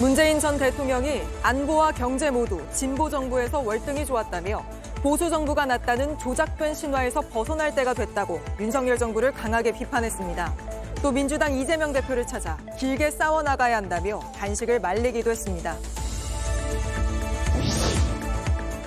문재인 0.00 0.40
전 0.40 0.58
대통령이 0.58 1.22
안보와 1.42 1.92
경제 1.92 2.28
모두 2.28 2.60
진보 2.72 3.08
정부에서 3.08 3.60
월등히 3.60 4.04
좋았다며 4.04 4.64
보수 4.96 5.30
정부가 5.30 5.66
났다는 5.66 6.18
조작된 6.18 6.74
신화에서 6.74 7.20
벗어날 7.20 7.72
때가 7.72 7.94
됐다고 7.94 8.40
윤석열 8.58 8.98
정부를 8.98 9.30
강하게 9.32 9.70
비판했습니다. 9.70 10.52
또 11.00 11.12
민주당 11.12 11.54
이재명 11.54 11.92
대표를 11.92 12.26
찾아 12.26 12.56
길게 12.76 13.12
싸워나가야 13.12 13.76
한다며 13.76 14.18
단식을 14.36 14.80
말리기도 14.80 15.30
했습니다. 15.30 15.76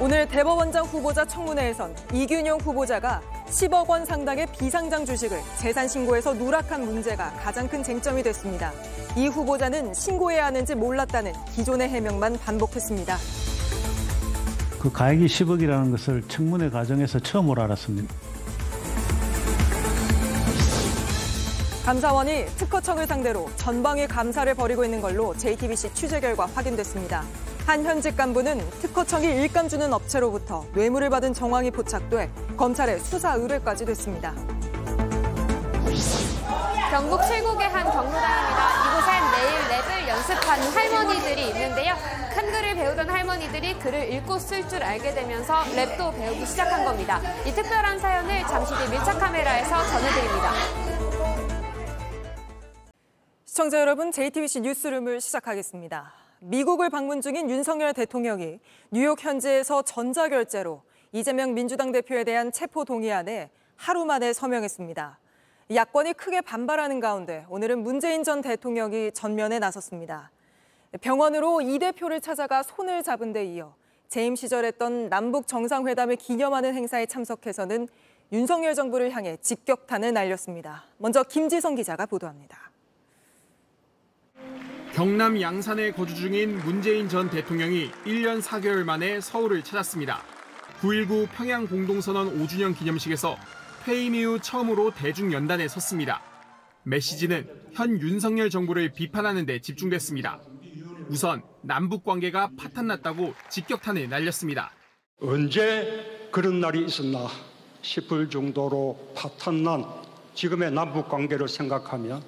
오늘 0.01 0.27
대법원장 0.27 0.85
후보자 0.85 1.23
청문회에선 1.23 1.95
이균용 2.13 2.59
후보자가 2.59 3.21
10억 3.50 3.88
원 3.88 4.05
상당의 4.05 4.48
비상장 4.57 5.05
주식을 5.05 5.39
재산 5.57 5.88
신고에서 5.88 6.34
누락한 6.34 6.86
문제가 6.86 7.32
가장 7.34 7.68
큰 7.68 7.81
쟁점이 7.81 8.21
됐습니다. 8.23 8.73
이 9.16 9.27
후보자는 9.27 9.93
신고해야 9.93 10.48
하는지 10.48 10.75
몰랐다는 10.75 11.34
기존의 11.55 11.88
해명만 11.90 12.38
반복했습니다. 12.40 13.18
그 14.80 14.91
가액이 14.91 15.26
10억이라는 15.26 15.91
것을 15.91 16.23
청문회 16.27 16.70
과정에서 16.70 17.20
처음으로 17.20 17.63
알았습니다. 17.63 18.13
감사원이 21.85 22.48
특허청을 22.57 23.07
상대로 23.07 23.49
전방위 23.55 24.07
감사를 24.07 24.54
벌이고 24.54 24.84
있는 24.84 24.99
걸로 24.99 25.34
JTBC 25.38 25.93
취재 25.93 26.20
결과 26.20 26.45
확인됐습니다. 26.54 27.23
한 27.67 27.84
현직 27.84 28.16
간부는 28.16 28.59
특허청이 28.80 29.27
일감 29.27 29.67
주는 29.67 29.91
업체로부터 29.91 30.66
뇌물을 30.73 31.09
받은 31.09 31.34
정황이 31.34 31.70
포착돼 31.70 32.31
검찰에 32.55 32.98
수사 32.99 33.34
의뢰까지 33.34 33.84
됐습니다. 33.84 34.34
경북 36.90 37.21
칠곡의 37.27 37.67
한 37.67 37.84
경로당입니다. 37.91 38.88
이곳엔 38.88 39.21
내일 39.35 39.59
랩을 39.67 40.07
연습하는 40.07 40.66
할머니들이 40.66 41.48
있는데요. 41.49 41.95
한글을 42.34 42.76
배우던 42.76 43.09
할머니들이 43.09 43.79
글을 43.79 44.13
읽고 44.13 44.40
쓸 44.40 44.65
줄 44.70 44.82
알게 44.82 45.13
되면서 45.13 45.63
랩도 45.63 46.18
배우기 46.18 46.45
시작한 46.45 46.85
겁니다. 46.85 47.20
이 47.45 47.51
특별한 47.51 47.99
사연을 47.99 48.43
잠시 48.48 48.73
뒤 48.76 48.90
밀착 48.90 49.20
카메라에서 49.20 49.85
전해드립니다. 49.88 50.54
시청자 53.43 53.82
여러분, 53.82 54.13
JTBC 54.13 54.62
뉴스룸을 54.62 55.20
시작하겠습니다. 55.20 56.26
미국을 56.40 56.90
방문 56.90 57.21
중인 57.21 57.49
윤석열 57.49 57.93
대통령이 57.93 58.60
뉴욕 58.91 59.24
현지에서 59.24 59.82
전자결제로 59.82 60.82
이재명 61.12 61.54
민주당 61.54 61.91
대표에 61.91 62.24
대한 62.24 62.52
체포 62.52 62.85
동의안에 62.85 63.49
하루 63.76 64.06
만에 64.06 64.34
서명했습니다. 64.34 65.19
야권이 65.74 66.13
크게 66.13 66.41
반발하는 66.41 67.00
가운데 67.00 67.46
오늘은 67.50 67.84
문재인 67.84 68.24
전 68.24 68.41
대통령이 68.41 69.12
전면에 69.13 69.59
나섰습니다. 69.59 70.31
병원으로 71.02 71.62
이 71.62 71.79
대표를 71.79 72.22
찾아가 72.22 72.63
손을 72.63 73.03
잡은 73.03 73.34
데 73.34 73.46
이어 73.46 73.75
재임 74.07 74.35
시절 74.35 74.63
했던 74.63 75.09
남북 75.09 75.47
정상회담을 75.47 76.16
기념하는 76.16 76.74
행사에 76.74 77.06
참석해서는 77.06 77.88
윤석열 78.31 78.75
정부를 78.75 79.12
향해 79.12 79.38
직격탄을 79.38 80.13
날렸습니다. 80.13 80.85
먼저 80.97 81.24
김지성 81.24 81.75
기자가 81.75 82.06
보도합니다. 82.06 82.66
경남 84.97 85.40
양산에 85.40 85.91
거주 85.91 86.16
중인 86.16 86.57
문재인 86.57 87.07
전 87.07 87.29
대통령이 87.29 87.91
1년 88.07 88.41
4개월 88.41 88.84
만에 88.84 89.22
서울을 89.22 89.62
찾았습니다. 89.62 90.23
9.19 90.81 91.29
평양 91.34 91.67
공동선언 91.67 92.44
5주년 92.44 92.75
기념식에서 92.75 93.38
퇴임 93.85 94.16
이후 94.16 94.39
처음으로 94.41 94.89
대중연단에 94.95 95.67
섰습니다. 95.67 96.23
메시지는 96.81 97.47
현 97.73 98.01
윤석열 98.01 98.50
정부를 98.50 98.91
비판하는 98.91 99.45
데 99.45 99.62
집중됐습니다. 99.62 100.39
우선 101.09 101.44
남북 101.61 102.03
관계가 102.03 102.50
파탄났다고 102.57 103.35
직격탄을 103.51 104.09
날렸습니다. 104.09 104.72
언제 105.22 106.29
그런 106.31 106.59
날이 106.59 106.84
있었나 106.84 107.27
싶을 107.83 108.31
정도로 108.31 109.13
파탄난 109.16 109.85
지금의 110.33 110.72
남북 110.72 111.07
관계를 111.07 111.47
생각하면 111.47 112.23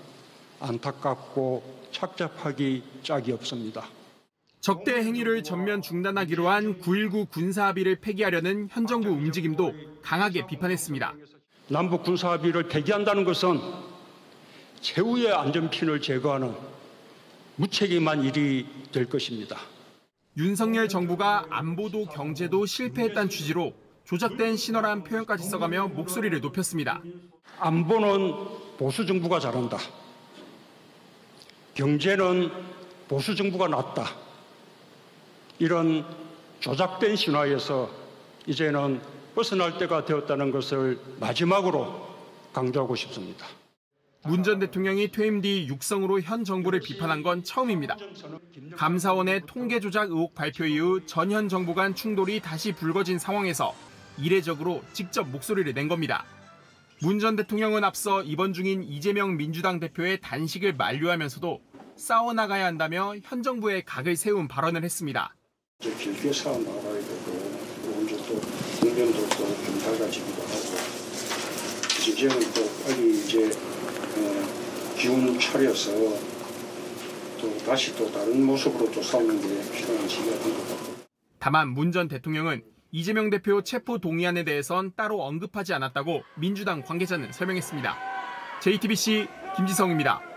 안타깝고 0.60 1.79
착잡하기 1.92 2.84
짝이 3.04 3.32
없습니다. 3.34 3.88
적대 4.60 4.96
행위를 4.96 5.42
전면 5.44 5.82
중단하기로 5.82 6.50
한 6.50 6.80
9.19 6.82 7.30
군사합의를 7.30 7.98
폐기하려는 8.02 8.68
현 8.70 8.88
정부 8.88 9.10
움직임도 9.10 9.74
강하게 10.02 10.46
비판했습니다. 10.48 11.14
남북 11.70 12.04
군사합의를 12.04 12.68
폐기한다는 12.68 13.24
것은 13.24 13.60
최후의 14.82 15.34
안전핀을 15.34 16.02
제거하는 16.02 16.54
무책임한 17.56 18.24
일이 18.24 18.66
될 18.92 19.06
것입니다. 19.06 19.58
윤석열 20.38 20.88
정부가 20.88 21.46
안보도 21.50 22.06
경제도 22.06 22.66
실패했다는 22.66 23.30
취지로 23.30 23.74
조작된 24.06 24.58
신어란 24.58 25.04
표현까지 25.04 25.48
써가며 25.48 25.90
목소리를 25.90 26.40
높였습니다. 26.40 27.02
안보는 27.60 28.34
보수 28.78 29.06
정부가 29.06 29.40
잘한다. 29.40 29.78
경제는 31.84 32.52
보수 33.08 33.36
정부가 33.38 33.70
낫다. 33.70 34.14
이런 35.60 36.06
조작된 36.60 37.16
신화에서 37.16 37.90
이제는 38.48 39.00
벗어날 39.34 39.78
때가 39.78 40.04
되었다는 40.04 40.52
것을 40.52 41.00
마지막으로 41.22 42.06
강조하고 42.52 42.98
싶습니다. 42.98 43.46
문 44.26 44.44
전 44.44 44.60
대통령이 44.60 45.12
퇴임 45.14 45.40
뒤 45.40 45.68
육성으로 45.70 46.20
현 46.20 46.44
정부를 46.44 46.82
비판한 46.82 47.24
건 47.24 47.46
처음입니다. 47.46 47.96
감사원의 48.76 49.44
통계 49.48 49.80
조작 49.80 50.10
의혹 50.12 50.36
발표 50.36 50.66
이후 50.66 51.06
전현 51.06 51.48
정부 51.48 51.74
간 51.76 51.96
충돌이 51.96 52.42
다시 52.42 52.74
불거진 52.74 53.20
상황에서 53.20 53.74
이례적으로 54.18 54.84
직접 54.92 55.30
목소리를 55.30 55.74
낸 55.74 55.88
겁니다. 55.88 56.26
문 57.02 57.18
전 57.20 57.38
대통령은 57.38 57.86
앞서 57.86 58.22
입원 58.24 58.52
중인 58.52 58.84
이재명 58.84 59.38
민주당 59.38 59.80
대표의 59.80 60.20
단식을 60.20 60.74
만류하면서도 60.74 61.62
싸워나가야 62.00 62.66
한다며 62.66 63.14
현 63.24 63.44
정부의 63.44 63.84
각을 63.86 64.16
세운 64.16 64.48
발언을 64.48 64.84
했습니다. 64.84 65.36
이제 65.82 65.94
길게 65.96 66.34
싸워 66.34 66.58
나가야 66.58 66.94
되고 66.94 67.60
또 67.84 68.02
이제 68.04 68.18
또 68.28 68.40
국면도 68.80 69.30
또좀 69.30 69.80
밝아지기도 69.80 70.42
하고 70.42 70.90
이제는 72.10 72.40
또 72.54 72.62
빨리 72.84 73.20
이제 73.24 73.50
어, 74.18 74.96
기운 74.98 75.40
차려서 75.40 75.92
또 77.40 77.58
다시 77.66 77.96
또 77.96 78.12
다른 78.12 78.44
모습으로 78.46 78.92
또 78.92 79.02
싸우는 79.02 79.40
게 79.42 79.72
필요한 79.72 80.08
시기가 80.08 80.40
된것 80.40 80.68
같고. 80.70 80.94
다만 81.40 81.70
문 81.70 81.92
전 81.92 82.08
대통령은 82.08 82.64
이재명 82.92 83.30
대표 83.30 83.62
체포 83.62 84.00
동의안에 84.00 84.44
대해선 84.44 84.94
따로 84.96 85.22
언급하지 85.22 85.74
않았다고 85.74 86.24
민주당 86.36 86.82
관계자는 86.82 87.32
설명했습니다. 87.32 87.96
JTBC 88.62 89.28
김지성입니다. 89.56 90.29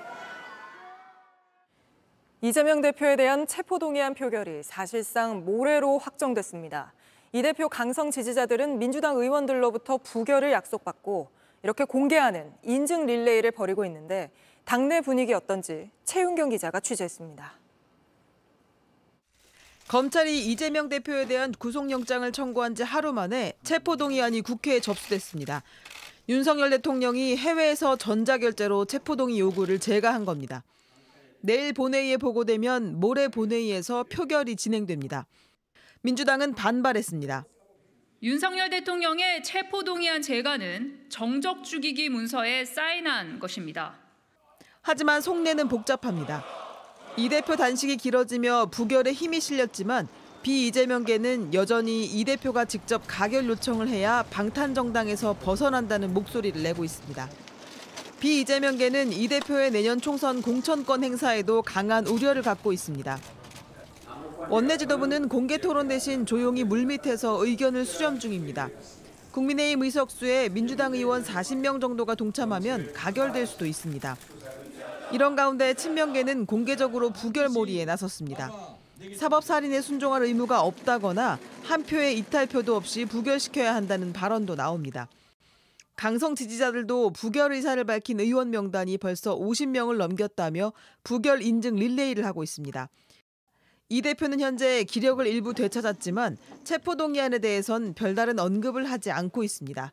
이재명 2.45 2.81
대표에 2.81 3.15
대한 3.15 3.47
체포동의안 3.47 4.15
표결이 4.15 4.65
사실상 4.65 5.45
모레로 5.45 5.99
확정됐습니다. 5.99 6.93
이 7.31 7.41
대표 7.41 7.69
강성 7.69 8.11
지지자들은 8.11 8.81
민주당 8.81 9.17
의원들로부터 9.17 9.99
부결을 9.99 10.51
약속받고 10.51 11.29
이렇게 11.63 11.85
공개하는 11.85 12.53
인증 12.65 13.07
릴레이를 13.07 13.53
벌이고 13.53 13.85
있는데 13.85 14.33
당내 14.65 15.03
분위기 15.03 15.33
어떤지 15.33 15.89
최윤경 16.05 16.49
기자가 16.49 16.81
취재했습니다. 16.81 17.53
검찰이 19.87 20.45
이재명 20.51 20.89
대표에 20.89 21.27
대한 21.27 21.53
구속영장을 21.53 22.33
청구한 22.33 22.75
지 22.75 22.83
하루 22.83 23.13
만에 23.13 23.53
체포동의안이 23.63 24.41
국회에 24.41 24.81
접수됐습니다. 24.81 25.63
윤석열 26.29 26.71
대통령이 26.71 27.37
해외에서 27.37 27.95
전자결제로 27.95 28.87
체포동의 28.87 29.39
요구를 29.39 29.79
제거한 29.79 30.25
겁니다. 30.25 30.65
내일 31.43 31.73
본회의에 31.73 32.17
보고되면 32.17 33.01
모레 33.01 33.29
본회의에서 33.29 34.05
표결이 34.05 34.57
진행됩니다. 34.57 35.27
민주당은 36.03 36.55
반발했습니다. 36.55 37.45
윤석열 38.23 38.71
대통령의 38.71 39.43
체포동의안 39.43 40.23
제거는 40.23 41.07
정적 41.09 41.65
죽이기 41.65 42.09
문서에 42.09 42.65
사인한 42.65 43.41
것입니다. 43.41 43.99
하지만 44.81 45.21
속내는 45.21 45.69
복잡합니다. 45.69 46.45
이 47.17 47.29
대표 47.29 47.57
단식이 47.57 47.97
길어지며 47.97 48.67
부결에 48.67 49.13
힘이 49.13 49.41
실렸지만 49.41 50.07
비이재명계는 50.43 51.55
여전히 51.55 52.05
이 52.05 52.25
대표가 52.25 52.65
직접 52.65 53.03
가결 53.07 53.49
요청을 53.49 53.89
해야 53.89 54.25
방탄 54.31 54.75
정당에서 54.75 55.37
벗어난다는 55.41 56.15
목소리를 56.15 56.63
내고 56.63 56.85
있습니다. 56.85 57.29
비이재명계는 58.23 59.13
이 59.13 59.27
대표의 59.27 59.73
내년 59.73 60.01
총선 60.01 60.43
공천권 60.43 61.03
행사에도 61.03 61.61
강한 61.61 62.07
우려를 62.07 62.43
갖고 62.43 62.73
있습니다. 62.73 63.19
원내 64.49 64.79
지도부는 64.79 65.29
공개 65.29 65.59
토론 65.59 65.89
대신 65.89 66.25
조용히 66.25 66.63
물밑에서 66.63 67.45
의견을 67.45 67.85
수렴 67.85 68.21
중입니다. 68.21 68.69
국민의힘 69.33 69.83
의석수에 69.83 70.51
민주당 70.51 70.95
의원 70.95 71.25
40명 71.25 71.81
정도가 71.81 72.15
동참하면 72.15 72.93
가결될 72.93 73.45
수도 73.45 73.67
있습니다. 73.67 74.17
이런 75.11 75.35
가운데 75.35 75.75
친명계는 75.75 76.47
공개적으로 76.47 77.11
부결몰이에 77.11 77.85
나섰습니다. 77.87 78.53
사법살인에 79.17 79.81
순종할 79.81 80.23
의무가 80.23 80.61
없다거나 80.63 81.41
한 81.65 81.83
표의 81.83 82.19
이탈표도 82.19 82.77
없이 82.77 83.05
부결시켜야 83.05 83.75
한다는 83.75 84.13
발언도 84.13 84.55
나옵니다. 84.55 85.09
강성 85.97 86.35
지지자들도 86.35 87.11
부결 87.11 87.53
의사를 87.53 87.83
밝힌 87.85 88.21
의원 88.21 88.51
명단이 88.51 88.99
벌써 88.99 89.37
50명을 89.37 89.97
넘겼다며 89.97 90.73
부결 91.05 91.43
인증 91.43 91.77
릴레이를 91.77 92.25
하고 92.25 92.43
있습니다. 92.43 92.89
이 93.89 94.03
대표는 94.03 94.41
현재 94.41 94.85
기력을 94.85 95.25
일부 95.27 95.53
되찾았지만 95.53 96.39
체포동의안에 96.65 97.39
대해선 97.41 97.93
별다른 97.95 98.39
언급을 98.39 98.91
하지 98.91 99.11
않고 99.11 99.45
있습니다. 99.45 99.93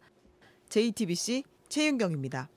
JTBC 0.70 1.44
최윤경입니다. 1.68 2.50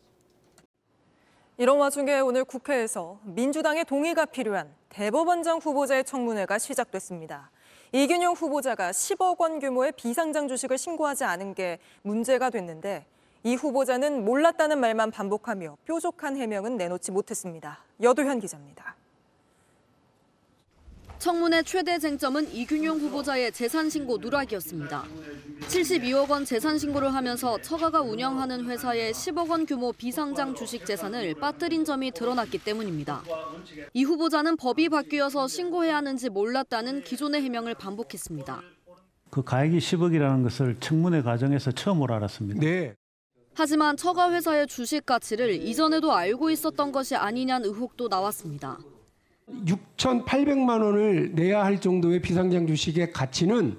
이런 1.58 1.78
와중에 1.78 2.20
오늘 2.20 2.44
국회에서 2.44 3.20
민주당의 3.24 3.84
동의가 3.84 4.24
필요한 4.24 4.72
대법원장 4.88 5.58
후보자의 5.58 6.04
청문회가 6.04 6.58
시작됐습니다. 6.58 7.50
이균용 7.92 8.34
후보자가 8.34 8.90
10억 8.90 9.38
원 9.38 9.58
규모의 9.58 9.92
비상장 9.92 10.48
주식을 10.48 10.78
신고하지 10.78 11.24
않은 11.24 11.54
게 11.54 11.78
문제가 12.02 12.48
됐는데 12.50 13.04
이 13.44 13.56
후보자는 13.56 14.24
몰랐다는 14.24 14.78
말만 14.78 15.10
반복하며 15.10 15.76
뾰족한 15.84 16.36
해명은 16.36 16.76
내놓지 16.76 17.10
못했습니다. 17.10 17.80
여도현 18.00 18.38
기자입니다. 18.38 18.96
청문회 21.18 21.62
최대 21.62 22.00
쟁점은 22.00 22.52
이균용 22.52 22.98
후보자의 22.98 23.52
재산 23.52 23.88
신고 23.88 24.18
누락이었습니다. 24.18 25.04
72억 25.68 26.28
원 26.30 26.44
재산 26.44 26.78
신고를 26.78 27.14
하면서 27.14 27.60
처가가 27.60 28.00
운영하는 28.00 28.64
회사의 28.64 29.12
10억 29.12 29.48
원 29.48 29.64
규모 29.64 29.92
비상장 29.92 30.54
주식 30.56 30.84
재산을 30.84 31.34
빠뜨린 31.34 31.84
점이 31.84 32.10
드러났기 32.10 32.58
때문입니다. 32.58 33.22
이 33.94 34.02
후보자는 34.02 34.56
법이 34.56 34.88
바뀌어서 34.88 35.46
신고해야 35.46 35.98
하는지 35.98 36.28
몰랐다는 36.28 37.04
기존의 37.04 37.42
해명을 37.42 37.74
반복했습니다. 37.74 38.60
그 39.30 39.44
가액이 39.44 39.78
10억이라는 39.78 40.42
것을 40.42 40.76
청문회 40.80 41.22
과정에서 41.22 41.70
처음으로 41.70 42.14
알았습니다. 42.14 42.60
네. 42.60 42.96
하지만 43.54 43.96
처가 43.96 44.32
회사의 44.32 44.66
주식 44.66 45.04
가치를 45.04 45.52
이전에도 45.52 46.12
알고 46.12 46.50
있었던 46.50 46.90
것이 46.92 47.14
아니냐는 47.14 47.68
의혹도 47.68 48.08
나왔습니다. 48.08 48.78
6,800만 49.48 50.82
원을 50.82 51.32
내야 51.34 51.64
할 51.64 51.80
정도의 51.80 52.22
비상장 52.22 52.66
주식의 52.66 53.12
가치는 53.12 53.76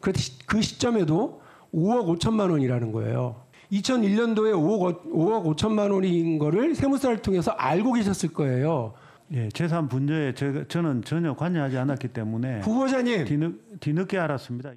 그, 0.00 0.12
시, 0.16 0.38
그 0.46 0.62
시점에도 0.62 1.42
5억 1.74 2.18
5천만 2.18 2.50
원이라는 2.50 2.92
거예요. 2.92 3.42
2001년도에 3.72 4.52
5억, 4.54 5.10
5억 5.12 5.56
5천만 5.56 5.92
원인 5.92 6.38
거를 6.38 6.74
세무사를 6.74 7.18
통해서 7.22 7.50
알고 7.52 7.92
계셨을 7.94 8.32
거예요. 8.32 8.94
예, 9.32 9.48
재산 9.48 9.88
분조에 9.88 10.34
저, 10.34 10.64
저는 10.68 11.02
전혀 11.02 11.34
관여하지 11.34 11.76
않았기 11.78 12.08
때문에 12.08 12.60
후보자님, 12.60 13.24
뒤늦, 13.24 13.80
뒤늦게 13.80 14.18
알았습니다. 14.18 14.72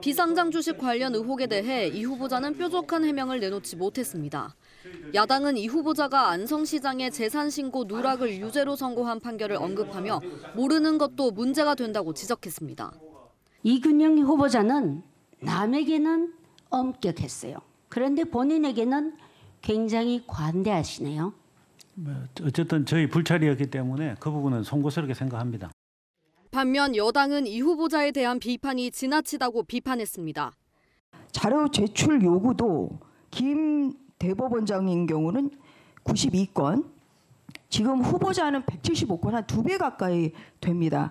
비상장 0.00 0.50
주식 0.50 0.78
관련 0.78 1.14
의혹에 1.14 1.46
대해 1.46 1.88
이 1.88 2.04
후보자는 2.04 2.56
뾰족한 2.56 3.04
해명을 3.04 3.40
내놓지 3.40 3.76
못했습니다. 3.76 4.54
야당은 5.14 5.56
이 5.56 5.66
후보자가 5.66 6.28
안성 6.30 6.64
시장의 6.64 7.10
재산 7.10 7.50
신고 7.50 7.84
누락을 7.84 8.38
유죄로 8.38 8.76
선고한 8.76 9.20
판결을 9.20 9.56
언급하며 9.56 10.20
모르는 10.54 10.98
것도 10.98 11.30
문제가 11.32 11.74
된다고 11.74 12.12
지적했습니다. 12.12 12.92
이균영 13.62 14.18
후보자는 14.18 15.02
남에게는 15.40 16.32
엄격했어요. 16.70 17.56
그런데 17.88 18.24
본인에게는 18.24 19.16
굉장히 19.62 20.22
관대하시네요. 20.26 21.32
뭐, 21.94 22.14
어쨌든 22.42 22.84
저희 22.84 23.08
불찰이었기 23.08 23.66
때문에 23.70 24.16
그 24.20 24.30
부분은 24.30 24.62
송구스럽게 24.62 25.14
생각합니다. 25.14 25.70
반면 26.56 26.96
여당은 26.96 27.46
이 27.46 27.60
후보자에 27.60 28.12
대한 28.12 28.38
비판이 28.38 28.90
지나치다고 28.90 29.64
비판했습니다. 29.64 30.52
자료 31.30 31.68
제출 31.70 32.22
요구도 32.22 32.98
김 33.30 33.92
대법원장인 34.18 35.06
경우는 35.06 35.50
92건, 36.04 36.86
지금 37.68 38.00
후보자는 38.00 38.62
175건, 38.62 39.32
한 39.32 39.46
두 39.46 39.62
배 39.62 39.76
가까이 39.76 40.32
됩니다. 40.58 41.10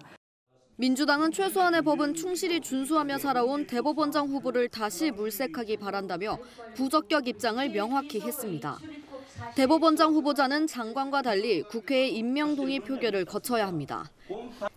민주당은 0.77 1.31
최소한의 1.31 1.83
법은 1.83 2.15
충실히 2.15 2.59
준수하며 2.59 3.19
살아온 3.19 3.67
대법원장 3.67 4.25
후보를 4.25 4.67
다시 4.69 5.11
물색하기 5.11 5.77
바란다며 5.77 6.39
부적격 6.75 7.27
입장을 7.27 7.69
명확히 7.69 8.19
했습니다. 8.19 8.79
대법원장 9.53 10.11
후보자는 10.11 10.65
장관과 10.65 11.21
달리 11.21 11.61
국회의 11.61 12.15
임명 12.15 12.55
동의 12.55 12.79
표결을 12.79 13.25
거쳐야 13.25 13.67
합니다. 13.67 14.09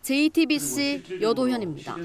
JTBC 0.02 1.20
여도현입니다. 1.20 1.96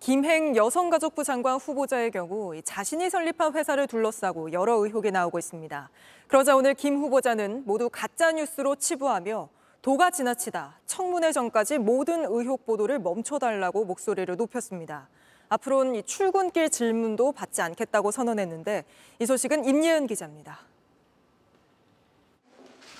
김행 0.00 0.54
여성가족부 0.54 1.24
장관 1.24 1.56
후보자의 1.56 2.10
경우 2.10 2.54
자신이 2.62 3.10
설립한 3.10 3.54
회사를 3.54 3.86
둘러싸고 3.86 4.52
여러 4.52 4.76
의혹이 4.76 5.10
나오고 5.10 5.38
있습니다. 5.38 5.90
그러자 6.28 6.56
오늘 6.56 6.74
김 6.74 6.96
후보자는 6.98 7.64
모두 7.66 7.90
가짜 7.90 8.32
뉴스로 8.32 8.76
치부하며 8.76 9.48
도가 9.82 10.10
지나치다 10.10 10.80
청문회 10.86 11.32
전까지 11.32 11.78
모든 11.78 12.24
의혹 12.24 12.66
보도를 12.66 12.98
멈춰달라고 12.98 13.84
목소리를 13.84 14.34
높였습니다. 14.36 15.08
앞으로는 15.48 16.04
출근길 16.04 16.70
질문도 16.70 17.32
받지 17.32 17.62
않겠다고 17.62 18.10
선언했는데 18.10 18.84
이 19.18 19.26
소식은 19.26 19.64
임예은 19.64 20.06
기자입니다. 20.06 20.60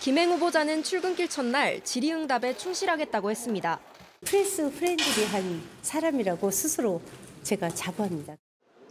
김행 0.06 0.30
후보자는 0.30 0.84
출근길 0.84 1.28
첫날 1.28 1.82
질의응답에 1.82 2.56
충실하겠다고 2.56 3.28
했습니다. 3.28 3.80
press 4.24 4.70
friendly한 4.70 5.60
사람이라고 5.82 6.48
스스로 6.52 7.00
제가 7.42 7.70
자부합니다. 7.70 8.36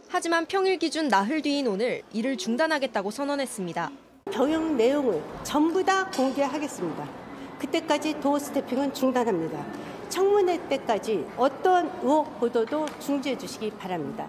하지만 0.08 0.44
평일 0.44 0.78
기준 0.78 1.08
나흘 1.08 1.40
뒤인 1.40 1.68
오늘 1.68 2.02
일을 2.12 2.36
중단하겠다고 2.36 3.10
선언했습니다. 3.10 3.90
경영 4.30 4.76
내용을 4.76 5.22
전부 5.42 5.82
다 5.82 6.10
공개하겠습니다. 6.10 7.08
그때까지 7.60 8.20
도어 8.20 8.38
스태핑은 8.38 8.92
중단합니다. 8.92 9.64
청문회 10.10 10.68
때까지 10.68 11.24
어떤 11.38 11.86
의혹 12.02 12.38
보도도 12.38 12.84
중지해 13.00 13.38
주시기 13.38 13.70
바랍니다. 13.70 14.28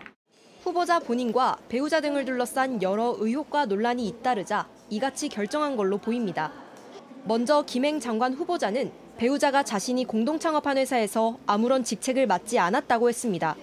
후보자 0.63 0.99
본인과 0.99 1.57
배우자 1.67 1.99
등을 1.99 2.23
둘러싼 2.23 2.81
여러 2.81 3.13
의혹과 3.19 3.65
논란이 3.65 4.07
잇따르자 4.07 4.69
이같이 4.89 5.27
결정한 5.27 5.75
걸로 5.75 5.97
보입니다. 5.97 6.65
먼저 7.27 7.61
김행 7.63 7.99
장관 7.99 8.33
후보자는 8.33 8.89
배우자가 9.17 9.61
자신이 9.61 10.05
공동 10.05 10.39
창업한 10.39 10.77
회사에서 10.77 11.37
아무런 11.45 11.83
직책을 11.83 12.25
맡지 12.25 12.57
않았다고 12.57 13.09
했습니다. 13.09 13.57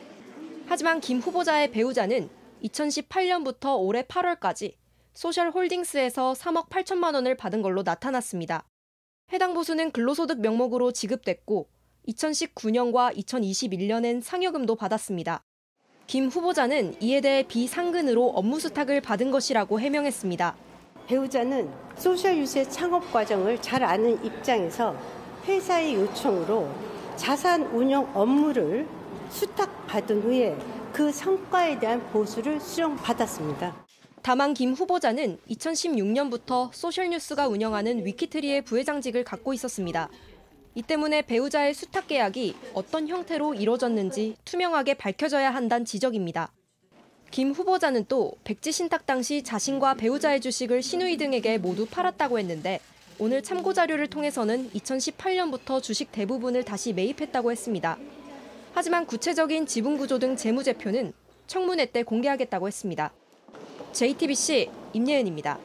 하지만 0.66 1.00
김 1.00 1.18
후보자의 1.18 1.70
배우자는 1.70 2.28
2018년부터 2.62 3.78
올해 3.80 4.02
8월까지 4.02 4.74
소셜 5.14 5.50
홀딩스에서 5.50 6.34
3억 6.34 6.68
8천만 6.68 7.14
원을 7.14 7.38
받은 7.38 7.62
걸로 7.62 7.82
나타났습니다. 7.82 8.64
해당 9.32 9.54
보수는 9.54 9.92
근로소득 9.92 10.42
명목으로 10.42 10.92
지급됐고 10.92 11.66
2019년과 12.08 13.16
2021년엔 13.16 14.20
상여금도 14.20 14.76
받았습니다. 14.76 15.42
김 16.06 16.28
후보자는 16.28 17.00
이에 17.00 17.22
대해 17.22 17.42
비상근으로 17.44 18.28
업무 18.28 18.60
수탁을 18.60 19.00
받은 19.00 19.30
것이라고 19.30 19.80
해명했습니다. 19.80 20.73
배우자는 21.06 21.70
소셜뉴스 21.96 22.64
창업 22.64 23.12
과정을 23.12 23.60
잘 23.60 23.84
아는 23.84 24.24
입장에서 24.24 24.96
회사의 25.46 25.94
요청으로 25.94 26.70
자산 27.16 27.62
운용 27.66 28.10
업무를 28.14 28.88
수탁받은 29.28 30.22
후에 30.22 30.56
그 30.92 31.12
성과에 31.12 31.78
대한 31.78 32.00
보수를 32.10 32.58
수령받았습니다. 32.58 33.84
다만 34.22 34.54
김 34.54 34.72
후보자는 34.72 35.38
2016년부터 35.50 36.70
소셜뉴스가 36.72 37.48
운영하는 37.48 38.06
위키트리의 38.06 38.62
부회장직을 38.62 39.24
갖고 39.24 39.52
있었습니다. 39.52 40.08
이 40.74 40.82
때문에 40.82 41.22
배우자의 41.22 41.74
수탁 41.74 42.08
계약이 42.08 42.56
어떤 42.72 43.06
형태로 43.06 43.54
이뤄졌는지 43.54 44.36
투명하게 44.46 44.94
밝혀져야 44.94 45.54
한다는 45.54 45.84
지적입니다. 45.84 46.50
김 47.34 47.50
후보자는 47.50 48.04
또 48.08 48.36
백지 48.44 48.70
신탁 48.70 49.06
당시 49.06 49.42
자신과 49.42 49.94
배우자의 49.94 50.40
주식을 50.40 50.84
신우이 50.84 51.16
등에게 51.16 51.58
모두 51.58 51.84
팔았다고 51.84 52.38
했는데 52.38 52.78
오늘 53.18 53.42
참고 53.42 53.72
자료를 53.72 54.06
통해서는 54.06 54.70
2018년부터 54.70 55.82
주식 55.82 56.12
대부분을 56.12 56.62
다시 56.62 56.92
매입했다고 56.92 57.50
했습니다. 57.50 57.98
하지만 58.72 59.04
구체적인 59.04 59.66
지분 59.66 59.98
구조 59.98 60.20
등 60.20 60.36
재무제표는 60.36 61.12
청문회 61.48 61.86
때 61.86 62.04
공개하겠다고 62.04 62.68
했습니다. 62.68 63.12
JTBC 63.90 64.70
임예은입니다. 64.92 65.58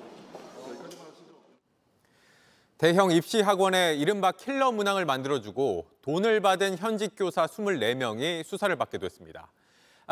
대형 2.79 3.11
입시 3.11 3.41
학원에 3.41 3.93
이른바 3.93 4.31
킬러 4.31 4.71
문항을 4.71 5.05
만들어주고 5.05 5.85
돈을 6.01 6.41
받은 6.41 6.79
현직 6.79 7.11
교사 7.15 7.45
24명이 7.45 8.43
수사를 8.43 8.75
받게 8.75 8.97
됐습니다. 8.97 9.51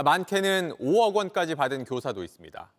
많게는 0.03 0.73
5억 0.79 1.15
원까지 1.15 1.55
받은 1.55 1.85
교사도 1.85 2.23
있습니다. 2.23 2.71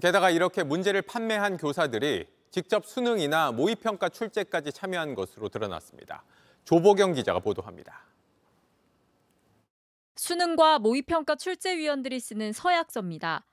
게다가 0.00 0.30
이렇게 0.30 0.62
문제를 0.62 1.02
판매한 1.02 1.56
교사들이 1.56 2.26
직접 2.50 2.86
수능이나 2.86 3.52
모의평가 3.52 4.08
출제까지 4.08 4.72
참여한 4.72 5.14
것으로 5.14 5.48
드러났습니다. 5.48 6.22
조보경 6.64 7.14
기자가 7.14 7.40
보도합니다. 7.40 8.04
수능과 10.16 10.78
모의평가 10.80 11.36
출제위원들이 11.36 12.20
쓰는 12.20 12.52
서약서입니다. 12.52 13.44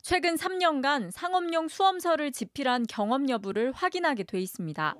최근 0.00 0.36
3년간 0.36 1.10
상업용 1.10 1.68
수험서를 1.68 2.30
집필한 2.30 2.84
경험 2.86 3.28
여부를 3.28 3.72
확인하게 3.72 4.24
돼 4.24 4.38
있습니다. 4.38 4.94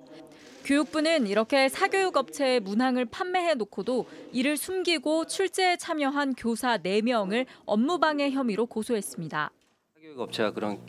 교육부는 0.64 1.26
이렇게 1.26 1.68
사교육 1.68 2.16
업체에 2.16 2.58
문항을 2.58 3.04
판매해 3.04 3.54
놓고도 3.54 4.06
이를 4.32 4.56
숨기고 4.56 5.26
출제에 5.26 5.76
참여한 5.76 6.34
교사 6.34 6.78
4명을 6.78 7.44
업무방해 7.66 8.30
혐의로 8.30 8.64
고소했습니다. 8.64 9.50
사교육 9.94 10.20
업체가 10.20 10.52
그런 10.52 10.80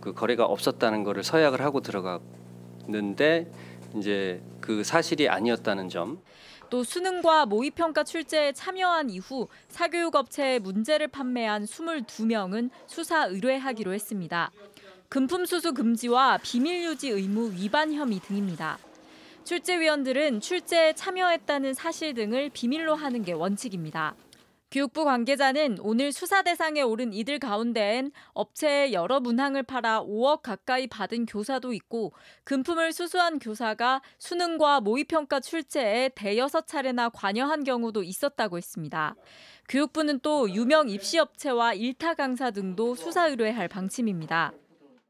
그 0.00 0.14
거래가 0.14 0.46
없었다는 0.46 1.04
것을 1.04 1.24
서약을 1.24 1.60
하고 1.60 1.80
들어갔는데 1.82 3.52
이제 3.96 4.42
그 4.62 4.82
사실이 4.82 5.28
아니었다는 5.28 5.90
점. 5.90 6.22
또 6.70 6.82
수능과 6.82 7.46
모의평가 7.46 8.04
출제에 8.04 8.52
참여한 8.52 9.10
이후 9.10 9.48
사교육 9.68 10.16
업체에 10.16 10.58
문제를 10.58 11.08
판매한 11.08 11.64
22명은 11.64 12.70
수사 12.86 13.24
의뢰하기로 13.26 13.92
했습니다. 13.92 14.50
금품 15.10 15.44
수수 15.44 15.72
금지와 15.72 16.38
비밀 16.42 16.84
유지 16.84 17.08
의무 17.08 17.52
위반 17.52 17.92
혐의 17.92 18.20
등입니다. 18.20 18.78
출제위원들은 19.48 20.40
출제에 20.40 20.92
참여했다는 20.92 21.72
사실 21.72 22.12
등을 22.12 22.50
비밀로 22.50 22.94
하는 22.94 23.22
게 23.22 23.32
원칙입니다. 23.32 24.14
교육부 24.70 25.06
관계자는 25.06 25.78
오늘 25.80 26.12
수사 26.12 26.42
대상에 26.42 26.82
오른 26.82 27.14
이들 27.14 27.38
가운데엔 27.38 28.12
업체에 28.34 28.92
여러 28.92 29.20
문항을 29.20 29.62
팔아 29.62 30.02
5억 30.02 30.42
가까이 30.42 30.86
받은 30.86 31.24
교사도 31.24 31.72
있고 31.72 32.12
금품을 32.44 32.92
수수한 32.92 33.38
교사가 33.38 34.02
수능과 34.18 34.82
모의평가 34.82 35.40
출제에 35.40 36.10
대여섯 36.14 36.66
차례나 36.66 37.08
관여한 37.08 37.64
경우도 37.64 38.02
있었다고 38.02 38.58
했습니다. 38.58 39.14
교육부는 39.70 40.20
또 40.20 40.50
유명 40.50 40.90
입시업체와 40.90 41.72
일타 41.72 42.12
강사 42.12 42.50
등도 42.50 42.96
수사 42.96 43.28
의뢰할 43.28 43.68
방침입니다. 43.68 44.52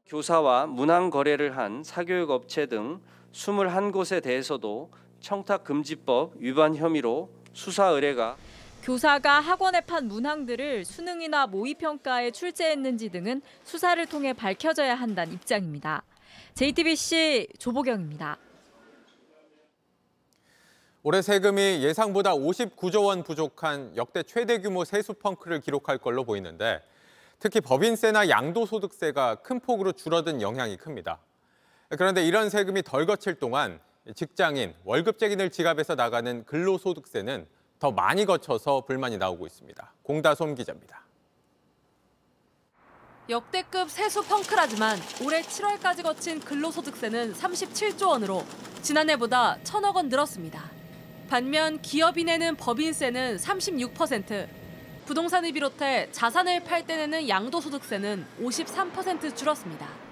교사와 0.05 0.67
문항 0.67 1.09
거래를 1.09 1.57
한 1.57 1.83
사교육 1.83 2.31
업체 2.31 2.67
등 2.67 3.01
21곳에 3.33 4.21
대해서도 4.21 4.91
청탁금지법 5.21 6.33
위반 6.37 6.75
혐의로 6.75 7.29
수사 7.53 7.87
의뢰가 7.87 8.37
교사가 8.81 9.41
학원에 9.41 9.81
판 9.81 10.07
문항들을 10.07 10.85
수능이나 10.85 11.47
모의평가에 11.47 12.31
출제했는지 12.31 13.09
등은 13.09 13.41
수사를 13.63 14.03
통해 14.05 14.33
밝혀져야 14.33 14.95
한다는 14.95 15.33
입장입니다. 15.33 16.03
JTBC 16.55 17.49
조보경입니다. 17.59 18.37
올해 21.03 21.21
세금이 21.21 21.81
예상보다 21.83 22.33
59조 22.33 23.05
원 23.05 23.23
부족한 23.23 23.95
역대 23.95 24.23
최대 24.23 24.59
규모 24.59 24.83
세수 24.83 25.13
펑크를 25.13 25.61
기록할 25.61 25.97
걸로 25.97 26.23
보이는데 26.23 26.81
특히 27.39 27.61
법인세나 27.61 28.29
양도소득세가 28.29 29.35
큰 29.35 29.59
폭으로 29.59 29.93
줄어든 29.93 30.41
영향이 30.41 30.77
큽니다. 30.77 31.19
그런데 31.89 32.23
이런 32.23 32.49
세금이 32.49 32.83
덜 32.83 33.05
거칠 33.05 33.35
동안 33.35 33.79
직장인, 34.15 34.73
월급쟁이들 34.83 35.49
지갑에서 35.49 35.95
나가는 35.95 36.45
근로소득세는 36.45 37.47
더 37.79 37.91
많이 37.91 38.25
거쳐서 38.25 38.81
불만이 38.81 39.17
나오고 39.17 39.47
있습니다. 39.47 39.93
공다솜 40.03 40.55
기자입니다. 40.55 41.01
역대급 43.29 43.89
세수 43.89 44.23
펑크라지만 44.23 44.97
올해 45.23 45.41
7월까지 45.41 46.03
거친 46.03 46.39
근로소득세는 46.39 47.33
37조 47.33 48.09
원으로 48.09 48.43
지난해보다 48.81 49.59
1천억 49.63 49.95
원 49.95 50.09
늘었습니다. 50.09 50.71
반면 51.29 51.79
기업이 51.81 52.23
내는 52.23 52.55
법인세는 52.55 53.37
36%, 53.37 54.47
부동산을 55.05 55.51
비롯해 55.51 56.11
자산을 56.11 56.63
팔 56.63 56.85
때 56.87 56.97
내는 56.97 57.29
양도소득세는 57.29 58.25
53% 58.41 59.35
줄었습니다. 59.35 60.08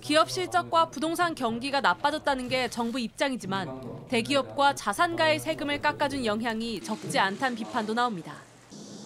기업 0.00 0.30
실적과 0.30 0.86
부동산 0.86 1.34
경기가 1.34 1.80
나빠졌다는 1.80 2.48
게 2.48 2.68
정부 2.68 2.98
입장이지만 3.00 4.06
대기업과 4.08 4.74
자산가의 4.74 5.40
세금을 5.40 5.80
깎아준 5.80 6.24
영향이 6.24 6.80
적지 6.80 7.18
않다는 7.18 7.56
비판도 7.56 7.94
나옵니다. 7.94 8.34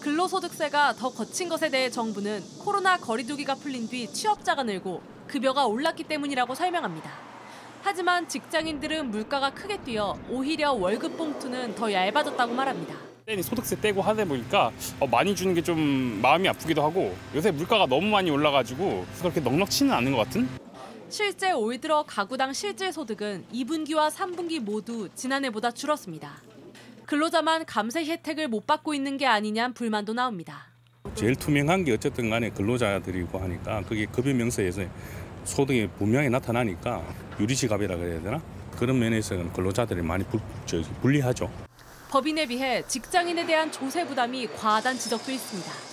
근로소득세가 0.01 0.95
더 0.95 1.11
거친 1.11 1.49
것에 1.49 1.71
대해 1.71 1.91
정부는 1.91 2.43
코로나 2.59 2.97
거리두기가 2.97 3.55
풀린 3.55 3.89
뒤 3.89 4.07
취업자가 4.13 4.63
늘고 4.63 5.03
급여가 5.27 5.67
올랐기 5.67 6.05
때문이라고 6.05 6.55
설명합니다. 6.55 7.11
하지만 7.83 8.29
직장인들은 8.29 9.11
물가가 9.11 9.51
크게 9.51 9.79
뛰어 9.79 10.19
오히려 10.29 10.73
월급 10.73 11.17
봉투는 11.17 11.75
더 11.75 11.91
얇아졌다고 11.93 12.53
말합니다. 12.55 12.95
소득세 13.43 13.81
떼고 13.81 14.03
하다 14.03 14.25
보니까 14.25 14.73
어, 14.99 15.07
많이 15.07 15.37
주는 15.37 15.55
게 15.55 15.63
좀 15.63 15.79
마음이 16.21 16.49
아프기도 16.49 16.83
하고 16.83 17.15
요새 17.35 17.51
물가가 17.53 17.87
너무 17.87 18.09
많이 18.09 18.29
올라가지고 18.31 19.07
그렇게 19.21 19.41
넉넉치는 19.41 19.95
않은 19.95 20.13
것 20.13 20.19
같은? 20.25 20.49
실제 21.11 21.51
올 21.51 21.79
들어 21.79 22.05
가구당 22.05 22.53
실질 22.53 22.93
소득은 22.93 23.45
2분기와 23.53 24.11
3분기 24.11 24.61
모두 24.61 25.09
지난해보다 25.17 25.73
줄었습니다. 25.73 26.41
근로자만 27.07 27.67
감세 27.67 28.05
혜택을 28.05 28.47
못 28.47 28.65
받고 28.65 28.95
있는 28.95 29.17
게 29.17 29.27
아니냐는 29.27 29.75
불만도 29.75 30.13
나옵니다. 30.13 30.69
제일 31.17 31.35
투명한 31.35 31.85
게 31.85 31.93
어쨌든 31.93 32.31
간에 32.31 32.51
근로자들이고 32.51 33.37
하니까 33.37 33.83
그게 33.89 34.07
급여 34.07 34.33
명세에서 34.33 34.83
소득이 35.45 35.89
분명히 35.99 36.31
나타나니까 36.31 37.05
유리지갑이라 37.41 37.97
그래야 37.97 38.23
되나? 38.23 38.41
그런 38.79 39.01
면에서는 39.01 39.53
근로자들이 39.53 40.03
많이 40.03 40.23
불, 40.25 40.41
불리하죠. 41.03 41.51
법인에 42.11 42.47
비해 42.47 42.85
직장인에 42.87 43.47
대한 43.47 43.73
조세 43.73 44.07
부담이 44.07 44.47
과하다는 44.47 44.99
지적도 45.01 45.33
있습니다. 45.33 45.90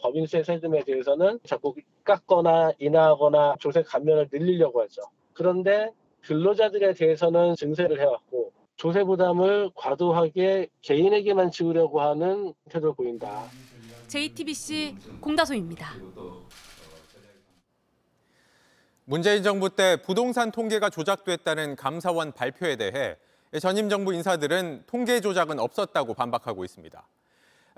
법인세 0.00 0.42
세금에 0.42 0.84
대해서는 0.84 1.38
자꾸 1.44 1.74
깎거나 2.04 2.72
인하하거나 2.78 3.56
조세 3.60 3.82
감면을 3.82 4.28
늘리려고 4.32 4.82
하죠. 4.82 5.02
그런데 5.32 5.90
근로자들에 6.22 6.94
대해서는 6.94 7.54
증세를 7.56 8.00
해왔고 8.00 8.52
조세 8.76 9.02
부담을 9.02 9.70
과도하게 9.74 10.68
개인에게만 10.82 11.50
지우려고 11.50 12.00
하는 12.00 12.54
태도를 12.70 12.94
보인다. 12.94 13.44
JTBC 14.06 14.96
공다솜입니다. 15.20 15.94
문재인 19.04 19.42
정부 19.42 19.70
때 19.70 19.96
부동산 20.02 20.52
통계가 20.52 20.90
조작됐다는 20.90 21.76
감사원 21.76 22.32
발표에 22.32 22.76
대해 22.76 23.16
전임 23.60 23.88
정부 23.88 24.12
인사들은 24.12 24.84
통계 24.86 25.20
조작은 25.20 25.58
없었다고 25.58 26.12
반박하고 26.14 26.64
있습니다. 26.64 27.06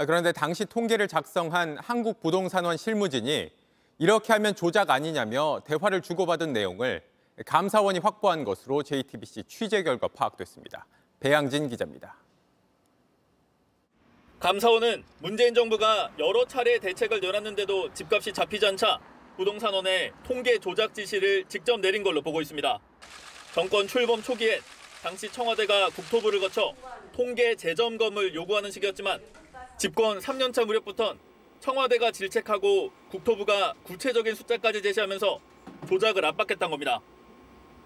그런데 0.07 0.33
당시 0.33 0.65
통계를 0.65 1.09
작성한 1.09 1.77
한국부동산원 1.79 2.77
실무진이 2.77 3.51
이렇게 3.99 4.33
하면 4.33 4.55
조작 4.55 4.91
아니냐며 4.91 5.61
대화를 5.67 6.01
주고받은 6.01 6.55
내용을 6.55 7.03
감사원이 7.45 7.99
확보한 7.99 8.45
것으로 8.45 8.83
JTBC 8.83 9.45
취재 9.47 9.83
결과 9.83 10.09
파악됐습니다. 10.09 10.87
배양진 11.21 11.69
기자입니다. 11.69 12.17
감사원은 14.39 15.05
문재인 15.19 15.53
정부가 15.53 16.11
여러 16.19 16.47
차례 16.47 16.79
대책을 16.79 17.21
내놨는데도 17.21 17.93
집값이 17.93 18.33
잡히지 18.33 18.67
않자 18.67 18.99
부동산원에 19.37 20.13
통계 20.25 20.59
조작 20.59 20.95
지시를 20.95 21.45
직접 21.47 21.79
내린 21.79 22.03
걸로 22.03 22.23
보고 22.23 22.41
있습니다. 22.41 22.81
정권 23.55 23.87
출범 23.87 24.23
초기엔 24.23 24.61
당시 25.03 25.31
청와대가 25.31 25.91
국토부를 25.91 26.41
거쳐 26.41 26.73
통계 27.13 27.55
재점검을 27.55 28.35
요구하는 28.35 28.71
시기였지만 28.71 29.21
집권 29.81 30.19
3년차 30.19 30.67
무렵부턴 30.67 31.19
청와대가 31.59 32.11
질책하고 32.11 32.93
국토부가 33.09 33.73
구체적인 33.85 34.35
숫자까지 34.35 34.83
제시하면서 34.83 35.41
조작을 35.89 36.23
압박했던 36.23 36.71
겁니다. 36.71 37.01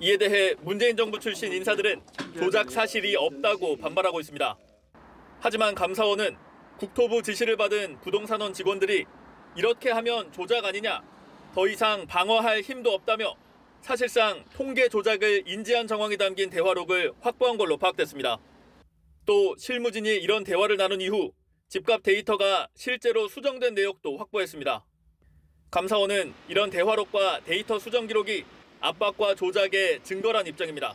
이에 0.00 0.16
대해 0.16 0.56
문재인 0.62 0.96
정부 0.96 1.20
출신 1.20 1.52
인사들은 1.52 2.02
조작 2.36 2.72
사실이 2.72 3.14
없다고 3.14 3.76
반발하고 3.76 4.18
있습니다. 4.18 4.56
하지만 5.38 5.76
감사원은 5.76 6.36
국토부 6.78 7.22
지시를 7.22 7.56
받은 7.56 8.00
부동산원 8.00 8.52
직원들이 8.52 9.04
이렇게 9.56 9.92
하면 9.92 10.32
조작 10.32 10.64
아니냐, 10.64 11.00
더 11.54 11.68
이상 11.68 12.08
방어할 12.08 12.62
힘도 12.62 12.90
없다며 12.90 13.36
사실상 13.82 14.44
통계 14.52 14.88
조작을 14.88 15.44
인지한 15.46 15.86
정황이 15.86 16.16
담긴 16.16 16.50
대화록을 16.50 17.12
확보한 17.20 17.56
걸로 17.56 17.76
파악됐습니다. 17.76 18.40
또 19.26 19.54
실무진이 19.56 20.08
이런 20.08 20.42
대화를 20.42 20.76
나눈 20.76 21.00
이후 21.00 21.30
집값 21.74 22.04
데이터가 22.04 22.68
실제로 22.76 23.26
수정된 23.26 23.74
내역도 23.74 24.16
확보했습니다. 24.16 24.84
감사원은 25.72 26.32
이런 26.46 26.70
대화록과 26.70 27.40
데이터 27.40 27.80
수정 27.80 28.06
기록이 28.06 28.44
압박과 28.78 29.34
조작의 29.34 30.04
증거란 30.04 30.46
입장입니다. 30.46 30.94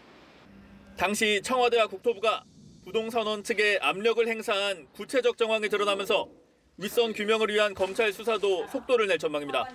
당시 0.95 1.41
청와대와 1.43 1.88
국토부가 1.88 2.45
부동산원 2.86 3.43
측에 3.43 3.79
압력을 3.81 4.25
행사한 4.25 4.88
구체적 4.93 5.38
정황이 5.38 5.67
드러나면서 5.67 6.29
윗선 6.77 7.12
규명을 7.12 7.50
위한 7.50 7.74
검찰 7.74 8.13
수사도 8.13 8.65
속도를 8.67 9.07
낼 9.07 9.19
전망입니다. 9.19 9.67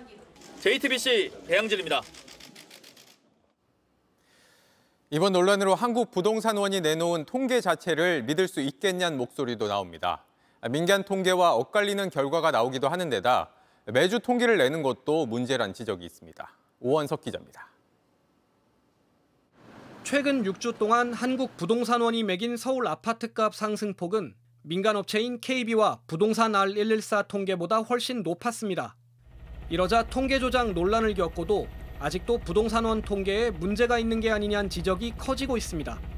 JTBC 0.61 1.31
배양진입니다. 1.47 2.01
이번 5.11 5.33
논란으로 5.33 5.75
한국 5.75 6.09
부동산원이 6.09 6.81
내놓은 6.81 7.25
통계 7.25 7.61
자체를 7.61 8.23
믿을 8.23 8.47
수 8.47 8.59
있겠냐는 8.59 9.19
목소리도 9.19 9.67
나옵니다. 9.67 10.25
민간 10.69 11.03
통계와 11.03 11.53
엇갈리는 11.55 12.09
결과가 12.09 12.51
나오기도 12.51 12.89
하는 12.89 13.09
데다 13.09 13.51
매주 13.85 14.19
통계를 14.19 14.57
내는 14.57 14.81
것도 14.81 15.27
문제란 15.27 15.73
지적이 15.73 16.05
있습니다. 16.05 16.49
오원석 16.79 17.21
기자입니다. 17.21 17.69
최근 20.03 20.43
6주 20.43 20.77
동안 20.77 21.13
한국 21.13 21.55
부동산원이 21.57 22.23
매긴 22.23 22.57
서울 22.57 22.87
아파트값 22.87 23.53
상승폭은 23.53 24.35
민간 24.63 24.95
업체인 24.95 25.39
KB와 25.39 25.99
부동산 26.07 26.53
R114 26.53 27.27
통계보다 27.27 27.79
훨씬 27.79 28.23
높았습니다. 28.23 28.95
이러자 29.69 30.03
통계 30.03 30.39
조작 30.39 30.73
논란을 30.73 31.13
겪고도 31.13 31.67
아직도 31.99 32.39
부동산원 32.39 33.03
통계에 33.03 33.51
문제가 33.51 33.99
있는 33.99 34.19
게 34.19 34.31
아니냐는 34.31 34.69
지적이 34.69 35.13
커지고 35.17 35.57
있습니다. 35.57 36.14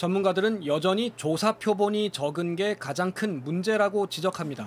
전문가들은 0.00 0.64
여전히 0.64 1.12
조사 1.14 1.52
표본이 1.58 2.08
적은 2.08 2.56
게 2.56 2.74
가장 2.74 3.12
큰 3.12 3.44
문제라고 3.44 4.08
지적합니다. 4.08 4.66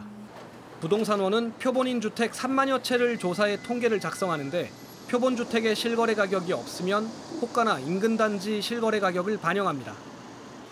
부동산원은 0.80 1.54
표본인 1.58 2.02
주택 2.02 2.34
3만여 2.34 2.84
채를 2.84 3.18
조사해 3.18 3.64
통계를 3.64 4.00
작성하는데 4.00 4.70
표본 5.10 5.36
주택의 5.36 5.76
실거래 5.76 6.14
가격이 6.14 6.54
없으면 6.54 7.08
호가나 7.42 7.80
인근 7.80 8.16
단지 8.16 8.62
실거래 8.62 9.00
가격을 9.00 9.40
반영합니다. 9.40 9.96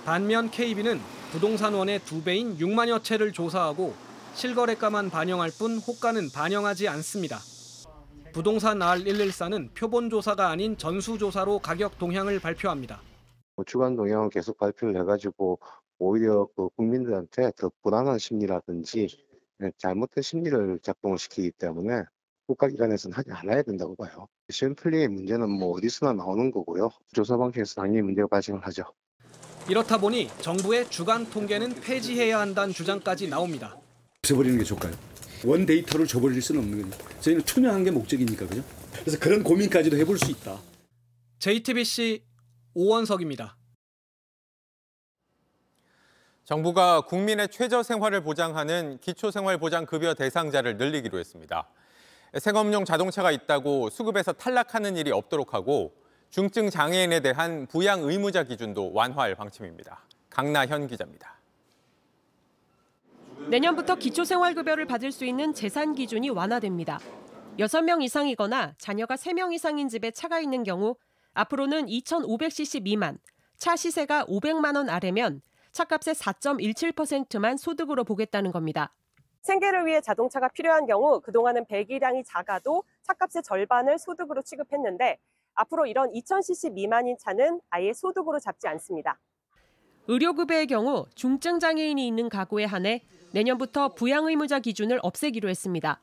반면 0.05 0.51
KB는 0.51 1.01
부동산원의 1.31 2.01
두 2.05 2.21
배인 2.21 2.55
6만여 2.59 3.03
채를 3.03 3.33
조사하고 3.33 3.95
실거래가만 4.35 5.09
반영할 5.09 5.49
뿐 5.57 5.79
호가는 5.79 6.29
반영하지 6.29 6.87
않습니다. 6.87 7.39
부동산 8.31 8.77
R114는 8.77 9.73
표본 9.73 10.11
조사가 10.11 10.49
아닌 10.49 10.77
전수 10.77 11.17
조사로 11.17 11.57
가격 11.57 11.97
동향을 11.97 12.39
발표합니다. 12.39 13.01
뭐 13.61 13.63
주간 13.65 13.95
동향을 13.95 14.29
계속 14.29 14.57
발표를 14.57 14.99
해가지고 15.01 15.59
오히려 15.99 16.47
그 16.55 16.69
국민들한테 16.69 17.51
더 17.55 17.71
불안한 17.83 18.17
심리라든지 18.17 19.07
잘못된 19.77 20.23
심리를 20.23 20.79
작동을 20.81 21.19
시키기 21.19 21.51
때문에 21.51 22.01
국가기관에서는 22.47 23.15
하지 23.15 23.29
않아야 23.31 23.61
된다고 23.61 23.95
봐요. 23.95 24.27
샘플링의 24.49 25.09
문제는 25.09 25.47
뭐 25.47 25.77
어디서나 25.77 26.13
나오는 26.13 26.49
거고요. 26.49 26.89
조사 27.13 27.37
방식에서 27.37 27.75
당연히 27.75 28.01
문제가 28.01 28.27
발생을 28.27 28.65
하죠. 28.65 28.83
이렇다 29.69 29.99
보니 29.99 30.29
정부의 30.41 30.89
주간 30.89 31.29
통계는 31.29 31.75
폐지해야 31.81 32.39
한다는 32.39 32.73
주장까지 32.73 33.29
나옵니다. 33.29 33.77
없애버리는 34.23 34.57
게 34.57 34.63
좋을까요? 34.63 34.93
원 35.45 35.67
데이터를 35.67 36.07
줘버릴 36.07 36.41
수는 36.41 36.61
없는 36.61 36.89
거죠. 36.89 36.97
저희는 37.21 37.43
투명한 37.43 37.83
게 37.83 37.91
목적이니까 37.91 38.47
그죠? 38.47 38.63
그래서 39.01 39.19
그런 39.19 39.43
고민까지도 39.43 39.97
해볼 39.97 40.17
수 40.17 40.31
있다. 40.31 40.59
JTBC 41.37 42.30
오원석입니다. 42.73 43.57
정부가 46.43 47.01
국민의 47.01 47.49
최저 47.49 47.83
생활을 47.83 48.21
보장하는 48.21 48.97
기초생활보장급여 48.99 50.15
대상자를 50.15 50.77
늘리기로 50.77 51.17
했습니다. 51.19 51.69
생업용 52.39 52.85
자동차가 52.85 53.31
있다고 53.31 53.89
수급에서 53.89 54.33
탈락하는 54.33 54.97
일이 54.97 55.11
없도록 55.11 55.53
하고 55.53 55.93
중증 56.29 56.69
장애인에 56.69 57.19
대한 57.19 57.67
부양 57.67 58.01
의무자 58.01 58.43
기준도 58.43 58.93
완화할 58.93 59.35
방침입니다. 59.35 60.01
강나현 60.29 60.87
기자입니다. 60.87 61.35
내년부터 63.49 63.95
기초생활급여를 63.95 64.85
받을 64.85 65.11
수 65.11 65.25
있는 65.25 65.53
재산 65.53 65.93
기준이 65.93 66.29
완화됩니다. 66.29 66.99
6명 67.59 68.01
이상이거나 68.01 68.75
자녀가 68.77 69.15
3명 69.15 69.53
이상인 69.53 69.89
집에 69.89 70.11
차가 70.11 70.39
있는 70.39 70.63
경우 70.63 70.95
앞으로는 71.33 71.85
2,500cc 71.87 72.83
미만, 72.83 73.17
차 73.57 73.75
시세가 73.75 74.25
500만 74.25 74.75
원 74.75 74.89
아래면 74.89 75.41
차값의 75.71 76.15
4.17%만 76.15 77.57
소득으로 77.57 78.03
보겠다는 78.03 78.51
겁니다. 78.51 78.93
생계를 79.41 79.85
위해 79.85 80.01
자동차가 80.01 80.49
필요한 80.49 80.85
경우 80.85 81.21
그동안은 81.21 81.65
배기량이 81.65 82.23
작아도 82.23 82.83
차값의 83.03 83.43
절반을 83.43 83.97
소득으로 83.97 84.41
취급했는데 84.41 85.17
앞으로 85.53 85.85
이런 85.85 86.11
2,000cc 86.11 86.73
미만인 86.73 87.17
차는 87.17 87.61
아예 87.69 87.93
소득으로 87.93 88.39
잡지 88.39 88.67
않습니다. 88.67 89.19
의료급여의 90.07 90.67
경우 90.67 91.05
중증 91.15 91.59
장애인이 91.59 92.05
있는 92.05 92.29
가구에 92.29 92.65
한해 92.65 93.03
내년부터 93.33 93.89
부양의무자 93.89 94.59
기준을 94.59 94.99
없애기로 95.01 95.49
했습니다. 95.49 96.01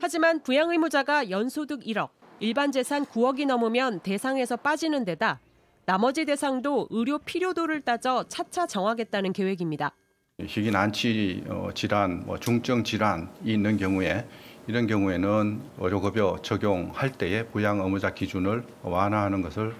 하지만 0.00 0.42
부양의무자가 0.42 1.30
연소득 1.30 1.80
1억, 1.80 2.10
일반 2.40 2.70
재산 2.70 3.04
9억이 3.04 3.46
넘으면 3.46 4.00
대상에서 4.00 4.56
빠지는 4.56 5.04
데다 5.04 5.40
나머지 5.86 6.24
대상도 6.24 6.88
의료 6.90 7.18
필요도를 7.18 7.80
따져 7.82 8.24
차차 8.28 8.66
정하겠다는 8.66 9.32
계획입니다. 9.32 9.94
희귀 10.40 10.70
난치 10.70 11.44
어, 11.48 11.70
질환, 11.74 12.24
뭐 12.26 12.38
중증 12.38 12.84
질환이 12.84 13.26
있는 13.42 13.78
경우에 13.78 14.26
이런 14.66 14.86
경우에는 14.86 15.62
의료급여 15.78 16.38
적용할 16.42 17.12
때의 17.12 17.48
부양 17.48 17.80
의무자 17.80 18.12
기준을 18.12 18.64
완화하는 18.82 19.40
것을 19.40 19.74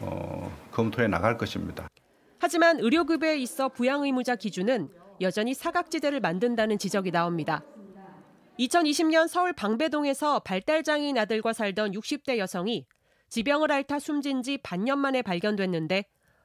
어, 0.00 0.50
검토해 0.72 1.06
나갈 1.06 1.36
것입니다. 1.36 1.86
하지만 2.38 2.80
의료급여에 2.80 3.36
있어 3.38 3.68
부양 3.68 4.02
의무자 4.02 4.34
기준은 4.34 4.88
여전히 5.20 5.52
사각지대를 5.54 6.20
만든다는 6.20 6.78
지적이 6.78 7.12
나옵니다. 7.12 7.62
2020년 8.58 9.26
서울 9.28 9.52
방배동에서 9.52 10.40
발달장애인 10.40 11.16
아들과 11.18 11.52
살던 11.52 11.92
60대 11.92 12.38
여성이 12.38 12.86
지병을 13.28 13.70
앓다 13.72 13.98
숨진 13.98 14.42
지 14.42 14.58
반년 14.58 14.98
만에 14.98 15.22
발견됐는데 15.22 16.04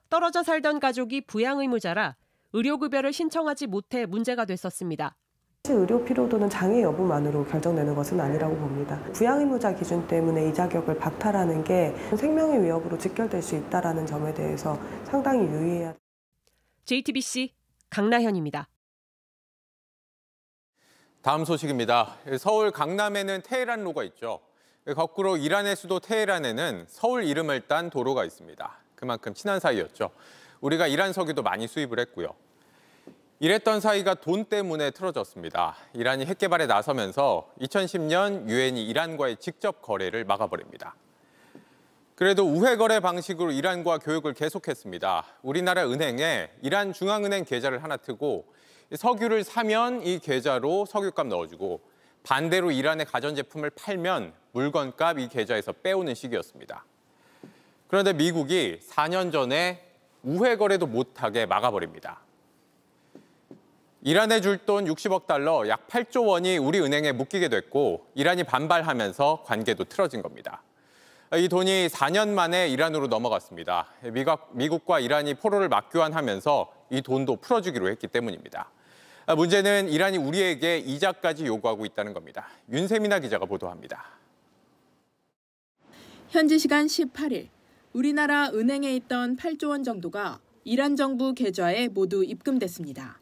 떨어져 0.09 0.43
살던 0.43 0.79
가족이 0.79 1.21
부양 1.21 1.59
의무자라 1.59 2.15
의료급여를 2.53 3.11
신청하지 3.11 3.67
못해 3.67 4.05
문제가 4.05 4.45
됐었습니다. 4.45 5.17
의료 5.67 6.05
필요도는 6.05 6.47
장애 6.47 6.83
여부만으로 6.83 7.43
결정되는 7.45 7.95
것은 7.95 8.19
아니라고 8.21 8.55
봅니다. 8.55 9.01
부양의무자 9.13 9.73
기준 9.75 10.05
때문에 10.07 10.47
이 10.47 10.53
자격을 10.53 10.99
박탈하는 10.99 11.63
게 11.63 11.93
생명의 12.15 12.63
위협으로 12.63 12.97
직결될 12.99 13.41
수 13.41 13.55
있다는 13.55 14.05
점에 14.05 14.31
대해서 14.33 14.79
상당히 15.05 15.43
유의해야. 15.47 15.95
JTBC 16.85 17.55
강나현입니다. 17.89 18.69
다음 21.25 21.43
소식입니다. 21.43 22.17
서울 22.37 22.69
강남에는 22.69 23.41
테헤란로가 23.41 24.03
있죠. 24.03 24.41
거꾸로 24.95 25.37
이란의 25.37 25.75
수도 25.75 25.99
테헤란에는 25.99 26.85
서울 26.87 27.23
이름을 27.23 27.61
딴 27.61 27.89
도로가 27.89 28.25
있습니다. 28.25 28.77
그만큼 28.93 29.33
친한 29.33 29.59
사이였죠. 29.59 30.11
우리가 30.61 30.85
이란 30.85 31.13
석유도 31.13 31.41
많이 31.41 31.65
수입을 31.65 31.99
했고요. 31.99 32.27
이랬던 33.39 33.79
사이가 33.79 34.13
돈 34.13 34.45
때문에 34.45 34.91
틀어졌습니다. 34.91 35.75
이란이 35.93 36.27
핵 36.27 36.37
개발에 36.37 36.67
나서면서 36.67 37.49
2010년 37.59 38.47
유엔이 38.47 38.85
이란과의 38.85 39.37
직접 39.37 39.81
거래를 39.81 40.25
막아버립니다. 40.25 40.93
그래도 42.13 42.45
우회 42.45 42.75
거래 42.75 42.99
방식으로 42.99 43.49
이란과 43.51 43.97
교역을 43.97 44.35
계속했습니다. 44.35 45.25
우리나라 45.41 45.89
은행에 45.89 46.51
이란 46.61 46.93
중앙은행 46.93 47.45
계좌를 47.45 47.81
하나 47.81 47.97
트고 47.97 48.45
석유를 48.97 49.43
사면 49.43 50.05
이 50.05 50.19
계좌로 50.19 50.85
석유값 50.85 51.27
넣어주고 51.27 51.81
반대로 52.23 52.71
이란의 52.71 53.05
가전제품을 53.05 53.69
팔면 53.71 54.33
물건값 54.51 55.19
이 55.19 55.27
계좌에서 55.27 55.71
빼오는 55.71 56.15
식이었습니다. 56.15 56.85
그런데 57.87 58.13
미국이 58.13 58.79
4년 58.89 59.31
전에 59.31 59.85
우회 60.23 60.55
거래도 60.55 60.87
못하게 60.87 61.45
막아버립니다. 61.45 62.19
이란에 64.01 64.41
줄 64.41 64.65
돈 64.65 64.85
60억 64.85 65.25
달러, 65.25 65.67
약 65.67 65.87
8조 65.87 66.27
원이 66.27 66.57
우리 66.57 66.79
은행에 66.79 67.11
묶이게 67.11 67.49
됐고 67.49 68.05
이란이 68.15 68.43
반발하면서 68.43 69.43
관계도 69.45 69.85
틀어진 69.85 70.21
겁니다. 70.21 70.61
이 71.35 71.49
돈이 71.49 71.87
4년 71.87 72.29
만에 72.29 72.69
이란으로 72.69 73.07
넘어갔습니다. 73.07 73.87
미국과 74.51 74.99
이란이 74.99 75.33
포로를 75.35 75.69
맞교환하면서 75.69 76.71
이 76.91 77.01
돈도 77.01 77.37
풀어주기로 77.37 77.89
했기 77.89 78.07
때문입니다. 78.07 78.69
문제는 79.33 79.89
이란이 79.89 80.17
우리에게 80.17 80.77
이자까지 80.77 81.45
요구하고 81.47 81.85
있다는 81.85 82.13
겁니다. 82.13 82.47
윤세민아 82.71 83.19
기자가 83.19 83.45
보도합니다. 83.45 84.05
현지 86.29 86.59
시간 86.59 86.85
18일 86.85 87.47
우리나라 87.93 88.49
은행에 88.49 88.93
있던 88.97 89.37
8조 89.37 89.69
원 89.69 89.83
정도가 89.83 90.39
이란 90.63 90.95
정부 90.95 91.33
계좌에 91.33 91.87
모두 91.87 92.23
입금됐습니다. 92.23 93.19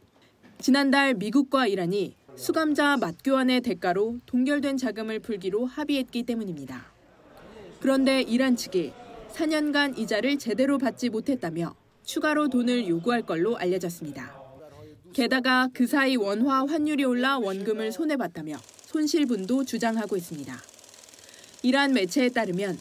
지난달 0.59 1.13
미국과 1.13 1.67
이란이 1.67 2.15
수감자 2.35 2.97
맞교환의 2.97 3.61
대가로 3.61 4.17
동결된 4.25 4.77
자금을 4.77 5.19
풀기로 5.19 5.65
합의했기 5.65 6.23
때문입니다. 6.23 6.91
그런데 7.79 8.21
이란 8.21 8.55
측이 8.55 8.91
4년간 9.33 9.97
이자를 9.97 10.37
제대로 10.37 10.77
받지 10.77 11.09
못했다며 11.09 11.75
추가로 12.03 12.49
돈을 12.49 12.87
요구할 12.87 13.21
걸로 13.21 13.57
알려졌습니다. 13.57 14.42
게다가 15.13 15.69
그 15.73 15.85
사이 15.85 16.15
원화 16.15 16.65
환율이 16.65 17.03
올라 17.03 17.37
원금을 17.37 17.91
손해봤다며 17.91 18.57
손실분도 18.85 19.63
주장하고 19.63 20.17
있습니다. 20.17 20.55
이란 21.61 21.93
매체에 21.93 22.29
따르면 22.29 22.77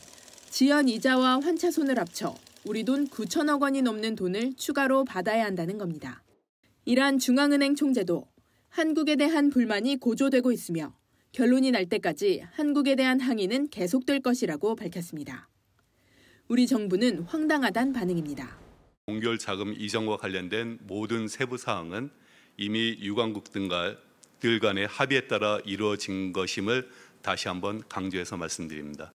지연 0.48 0.88
이자와 0.88 1.40
환차손을 1.40 1.98
합쳐 1.98 2.34
우리 2.64 2.84
돈 2.84 3.06
9천억 3.06 3.60
원이 3.60 3.82
넘는 3.82 4.16
돈을 4.16 4.54
추가로 4.56 5.04
받아야 5.04 5.44
한다는 5.44 5.76
겁니다. 5.76 6.22
이란 6.84 7.18
중앙은행 7.18 7.74
총재도 7.74 8.26
한국에 8.70 9.16
대한 9.16 9.50
불만이 9.50 9.98
고조되고 9.98 10.52
있으며 10.52 10.94
결론이 11.32 11.70
날 11.70 11.86
때까지 11.86 12.44
한국에 12.52 12.96
대한 12.96 13.20
항의는 13.20 13.68
계속될 13.68 14.20
것이라고 14.20 14.74
밝혔습니다. 14.74 15.48
우리 16.48 16.66
정부는 16.66 17.20
황당하단 17.24 17.92
반응입니다. 17.92 18.58
공결 19.06 19.38
자금 19.38 19.74
이전과 19.74 20.16
관련된 20.16 20.78
모든 20.82 21.28
세부 21.28 21.58
사항은 21.58 22.10
이미 22.56 22.96
유관국 23.00 23.52
등과 23.52 23.96
들 24.40 24.58
간의 24.60 24.86
합의에 24.86 25.28
따라 25.28 25.58
이루어진 25.64 26.32
것임을 26.32 26.88
다시 27.22 27.48
한번 27.48 27.82
강조해서 27.88 28.36
말씀드립니다. 28.36 29.12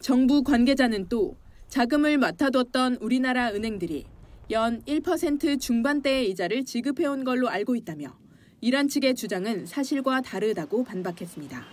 정부 0.00 0.42
관계자는 0.42 1.08
또 1.08 1.36
자금을 1.68 2.18
맡아뒀던 2.18 2.96
우리나라 3.00 3.50
은행들이 3.50 4.04
연 4.50 4.82
1% 4.84 5.60
중반대의 5.60 6.28
이자를 6.30 6.64
지급해온 6.64 7.24
걸로 7.24 7.48
알고 7.48 7.76
있다며 7.76 8.18
이란 8.60 8.88
측의 8.88 9.14
주장은 9.14 9.66
사실과 9.66 10.20
다르다고 10.20 10.84
반박했습니다. 10.84 11.64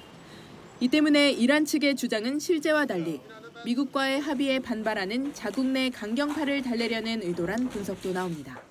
이 0.79 0.87
때문에 0.87 1.31
이란 1.31 1.65
측의 1.65 1.95
주장은 1.95 2.39
실제와 2.39 2.85
달리 2.85 3.19
미국과의 3.65 4.21
합의에 4.21 4.59
반발하는 4.59 5.33
자국 5.33 5.65
내 5.65 5.89
강경파를 5.89 6.61
달래려는 6.61 7.21
의도란 7.21 7.67
분석도 7.69 8.13
나옵니다. 8.13 8.68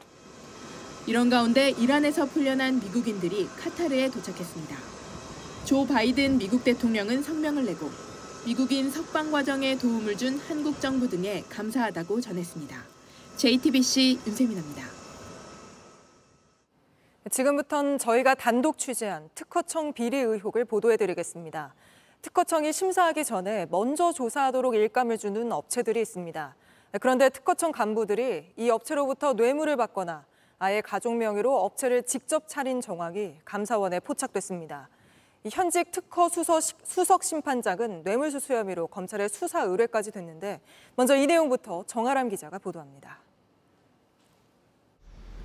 이런 1.09 1.31
가운데 1.31 1.71
이란에서 1.71 2.27
풀려난 2.27 2.81
미국인들이 2.81 3.49
카타르에 3.57 4.11
도착했습니다. 4.11 4.77
조 5.65 5.87
바이든 5.87 6.37
미국 6.37 6.63
대통령은 6.65 7.23
성명을 7.23 7.65
내고 7.65 7.89
미국인 8.45 8.91
석방 8.91 9.33
과정에 9.33 9.79
도움을 9.79 10.19
준 10.19 10.39
한국 10.39 10.83
정부 10.83 11.09
등에 11.09 11.45
감사하다고 11.49 12.21
전했습니다. 12.21 12.77
JTBC 13.39 14.21
윤세민입니다. 14.27 14.83
지금부터는 17.31 17.97
저희가 17.97 18.35
단독 18.35 18.77
취재한 18.77 19.31
특허청 19.35 19.95
비리 19.95 20.19
의혹을 20.19 20.67
보도해드리겠습니다. 20.67 21.75
특허청이 22.21 22.71
심사하기 22.71 23.25
전에 23.25 23.67
먼저 23.71 24.13
조사하도록 24.13 24.75
일감을 24.75 25.17
주는 25.17 25.53
업체들이 25.53 26.03
있습니다. 26.03 26.55
그런데 27.01 27.31
특허청 27.31 27.73
간부들이 27.73 28.53
이 28.59 28.69
업체로부터 28.69 29.33
뇌물을 29.33 29.75
받거나 29.79 30.27
아예 30.61 30.81
가족 30.81 31.17
명의로 31.17 31.57
업체를 31.57 32.03
직접 32.03 32.49
차린 32.49 32.81
정황이 32.81 33.37
감사원에 33.45 34.01
포착됐습니다. 34.01 34.89
현직 35.53 35.93
특허 35.93 36.29
수석, 36.29 37.23
심판장은 37.23 38.03
뇌물수수 38.03 38.55
혐의로 38.55 38.89
검찰에 38.89 39.29
수사 39.29 39.63
의뢰까지 39.63 40.11
됐는데 40.11 40.61
먼저 40.97 41.17
이 41.17 41.27
내용부터 41.27 41.85
정아람 41.87 42.29
기자가 42.29 42.59
보도합니다. 42.59 43.19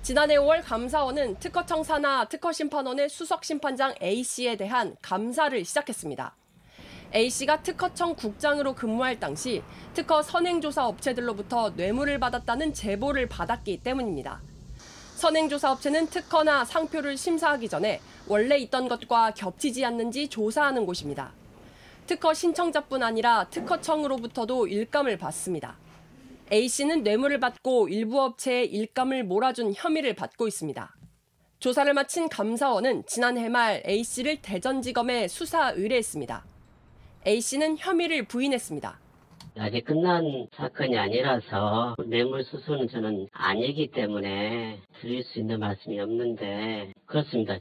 지난해 0.02 0.36
5월 0.36 0.62
감사원은 0.64 1.38
특허청 1.38 1.84
산하 1.84 2.28
특허심판원의 2.28 3.08
수석심판장 3.08 3.94
A씨에 4.02 4.56
대한 4.56 4.96
감사를 5.00 5.64
시작했습니다. 5.64 6.34
A씨가 7.14 7.62
특허청 7.62 8.16
국장으로 8.16 8.74
근무할 8.74 9.20
당시 9.20 9.62
특허 9.94 10.22
선행조사 10.22 10.88
업체들로부터 10.88 11.70
뇌물을 11.70 12.18
받았다는 12.18 12.74
제보를 12.74 13.28
받았기 13.28 13.82
때문입니다. 13.84 14.42
선행조사 15.24 15.72
업체는 15.72 16.08
특허나 16.08 16.66
상표를 16.66 17.16
심사하기 17.16 17.70
전에 17.70 18.02
원래 18.28 18.58
있던 18.58 18.88
것과 18.88 19.30
겹치지 19.30 19.82
않는지 19.82 20.28
조사하는 20.28 20.84
곳입니다. 20.84 21.32
특허 22.06 22.34
신청자뿐 22.34 23.02
아니라 23.02 23.48
특허청으로부터도 23.48 24.66
일감을 24.66 25.16
받습니다. 25.16 25.78
A씨는 26.52 27.04
뇌물을 27.04 27.40
받고 27.40 27.88
일부 27.88 28.20
업체에 28.20 28.64
일감을 28.64 29.24
몰아준 29.24 29.72
혐의를 29.74 30.14
받고 30.14 30.46
있습니다. 30.46 30.94
조사를 31.58 31.94
마친 31.94 32.28
감사원은 32.28 33.04
지난해 33.06 33.48
말 33.48 33.82
A씨를 33.86 34.42
대전지검에 34.42 35.28
수사 35.28 35.70
의뢰했습니다. 35.70 36.44
A씨는 37.26 37.78
혐의를 37.78 38.26
부인했습니다. 38.26 39.03
아직 39.56 39.84
끝난 39.84 40.48
사건이 40.56 40.98
아니라서 40.98 41.94
뇌물수수는 42.04 42.88
저는 42.88 43.28
아니기 43.32 43.90
때문에 43.92 44.80
드릴 45.00 45.22
수 45.22 45.38
있는 45.38 45.60
말씀이 45.60 46.00
없는데 46.00 46.92
그렇습니다. 47.06 47.58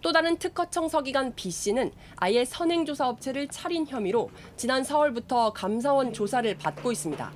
또 0.00 0.12
다른 0.12 0.36
특허청 0.36 0.88
서기관 0.88 1.34
B씨는 1.34 1.90
아예 2.16 2.44
선행조사 2.44 3.08
업체를 3.08 3.48
차린 3.48 3.86
혐의로 3.86 4.30
지난 4.56 4.82
4월부터 4.82 5.52
감사원 5.52 6.12
조사를 6.12 6.56
받고 6.58 6.92
있습니다. 6.92 7.32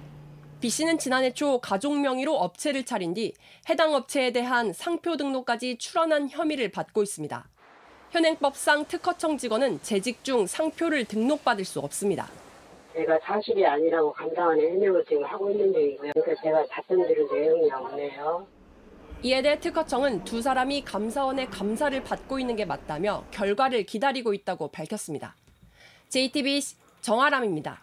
B씨는 0.61 0.99
지난해 0.99 1.33
초 1.33 1.61
가족 1.61 1.99
명의로 1.99 2.37
업체를 2.37 2.85
차린 2.85 3.15
뒤 3.15 3.33
해당 3.69 3.95
업체에 3.95 4.33
대한 4.33 4.73
상표 4.73 5.17
등록까지 5.17 5.79
출원한 5.79 6.29
혐의를 6.29 6.71
받고 6.71 7.03
있습니다. 7.03 7.49
현행법상 8.11 8.85
특허청 8.87 9.37
직원은 9.37 9.81
재직 9.83 10.23
중 10.23 10.47
상표를 10.47 11.07
등록받을 11.07 11.65
수 11.65 11.81
없습니다. 11.81 12.29
제가 12.99 13.17
사실이 13.23 13.65
아니라고 13.65 14.13
감사원에 14.13 14.61
해명을 14.73 15.05
지금 15.09 15.25
하고 15.25 15.49
있는 15.49 15.73
중이고요. 15.73 16.13
그러니까 16.15 16.43
제가 16.43 16.67
답변드릴 16.67 17.29
내용이 17.33 17.71
없네요. 17.71 18.45
이에 19.23 19.41
대해 19.41 19.59
특허청은 19.61 20.25
두 20.25 20.43
사람이 20.43 20.85
감사원의 20.85 21.47
감사를 21.47 22.03
받고 22.03 22.41
있는 22.41 22.57
게 22.57 22.65
맞다며 22.65 23.25
결과를 23.31 23.85
기다리고 23.85 24.35
있다고 24.35 24.69
밝혔습니다. 24.69 25.37
JTB 26.09 26.61
정아람입니다. 27.01 27.81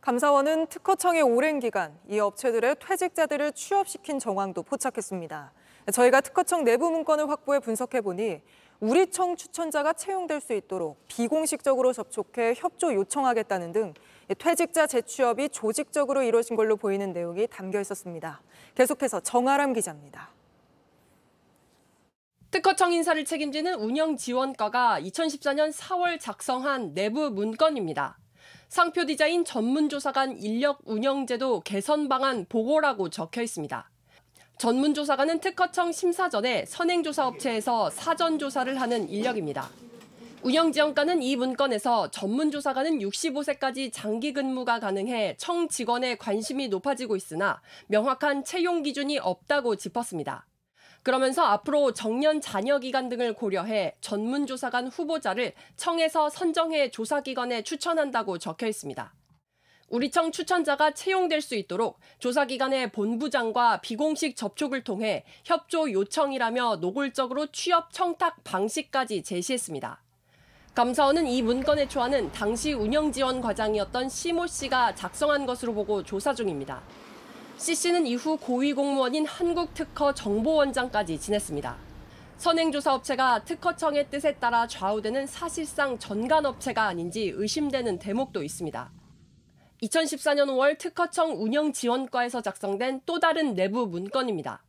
감사원은 0.00 0.68
특허청의 0.68 1.22
오랜 1.22 1.58
기간 1.58 1.98
이 2.08 2.20
업체들의 2.20 2.76
퇴직자들을 2.78 3.52
취업시킨 3.52 4.20
정황도 4.20 4.62
포착했습니다. 4.62 5.52
저희가 5.92 6.20
특허청 6.20 6.62
내부 6.62 6.90
문건을 6.90 7.28
확보해 7.28 7.58
분석해 7.58 8.00
보니 8.00 8.42
우리 8.80 9.10
청 9.10 9.36
추천자가 9.36 9.94
채용될 9.94 10.40
수 10.40 10.52
있도록 10.52 10.98
비공식적으로 11.08 11.92
접촉해 11.92 12.54
협조 12.56 12.92
요청하겠다는 12.94 13.72
등 13.72 13.94
퇴직자 14.38 14.86
재취업이 14.86 15.48
조직적으로 15.48 16.22
이루어진 16.22 16.56
걸로 16.56 16.76
보이는 16.76 17.12
내용이 17.12 17.46
담겨 17.46 17.80
있었습니다. 17.80 18.42
계속해서 18.74 19.20
정아람 19.20 19.72
기자입니다. 19.72 20.30
특허청 22.50 22.92
인사를 22.92 23.24
책임지는 23.24 23.74
운영지원과가 23.74 25.00
2014년 25.00 25.72
4월 25.72 26.18
작성한 26.20 26.94
내부 26.94 27.30
문건입니다. 27.30 28.18
상표 28.68 29.04
디자인 29.06 29.44
전문조사관 29.44 30.38
인력 30.38 30.80
운영제도 30.84 31.60
개선 31.60 32.08
방안 32.08 32.46
보고라고 32.48 33.10
적혀 33.10 33.42
있습니다. 33.42 33.90
전문조사관은 34.58 35.40
특허청 35.40 35.92
심사 35.92 36.30
전에 36.30 36.64
선행조사 36.64 37.26
업체에서 37.26 37.90
사전조사를 37.90 38.80
하는 38.80 39.06
인력입니다. 39.08 39.68
운영지원과는 40.42 41.22
이 41.22 41.36
문건에서 41.36 42.10
전문조사관은 42.10 43.00
65세까지 43.00 43.90
장기 43.92 44.32
근무가 44.32 44.80
가능해 44.80 45.36
청 45.36 45.68
직원의 45.68 46.16
관심이 46.16 46.68
높아지고 46.68 47.16
있으나 47.16 47.60
명확한 47.88 48.44
채용 48.44 48.82
기준이 48.82 49.18
없다고 49.18 49.76
짚었습니다. 49.76 50.46
그러면서 51.02 51.44
앞으로 51.44 51.92
정년 51.92 52.40
잔여 52.40 52.78
기간 52.78 53.10
등을 53.10 53.34
고려해 53.34 53.96
전문조사관 54.00 54.88
후보자를 54.88 55.52
청에서 55.76 56.30
선정해 56.30 56.90
조사기관에 56.90 57.62
추천한다고 57.62 58.38
적혀 58.38 58.66
있습니다. 58.68 59.12
우리청 59.88 60.32
추천자가 60.32 60.90
채용될 60.90 61.40
수 61.40 61.54
있도록 61.54 62.00
조사기관의 62.18 62.90
본부장과 62.90 63.80
비공식 63.82 64.34
접촉을 64.34 64.82
통해 64.82 65.24
협조 65.44 65.90
요청이라며 65.92 66.76
노골적으로 66.76 67.46
취업 67.52 67.92
청탁 67.92 68.42
방식까지 68.42 69.22
제시했습니다. 69.22 70.02
감사원은 70.74 71.26
이 71.28 71.40
문건의 71.40 71.88
초안은 71.88 72.32
당시 72.32 72.72
운영지원 72.72 73.40
과장이었던 73.40 74.08
시모 74.08 74.46
씨가 74.46 74.94
작성한 74.94 75.46
것으로 75.46 75.72
보고 75.72 76.02
조사 76.02 76.34
중입니다. 76.34 76.82
C 77.56 77.74
씨는 77.74 78.06
이후 78.06 78.36
고위 78.36 78.74
공무원인 78.74 79.24
한국특허 79.24 80.12
정보원장까지 80.12 81.18
지냈습니다. 81.18 81.76
선행조사업체가 82.36 83.44
특허청의 83.44 84.10
뜻에 84.10 84.34
따라 84.34 84.66
좌우되는 84.66 85.26
사실상 85.26 85.98
전관업체가 85.98 86.82
아닌지 86.82 87.32
의심되는 87.34 87.98
대목도 87.98 88.42
있습니다. 88.42 88.95
2014년 89.82 90.46
5월 90.48 90.78
특허청 90.78 91.42
운영지원과에서 91.42 92.40
작성된 92.40 93.02
또 93.04 93.20
다른 93.20 93.54
내부 93.54 93.86
문건입니다. 93.86 94.62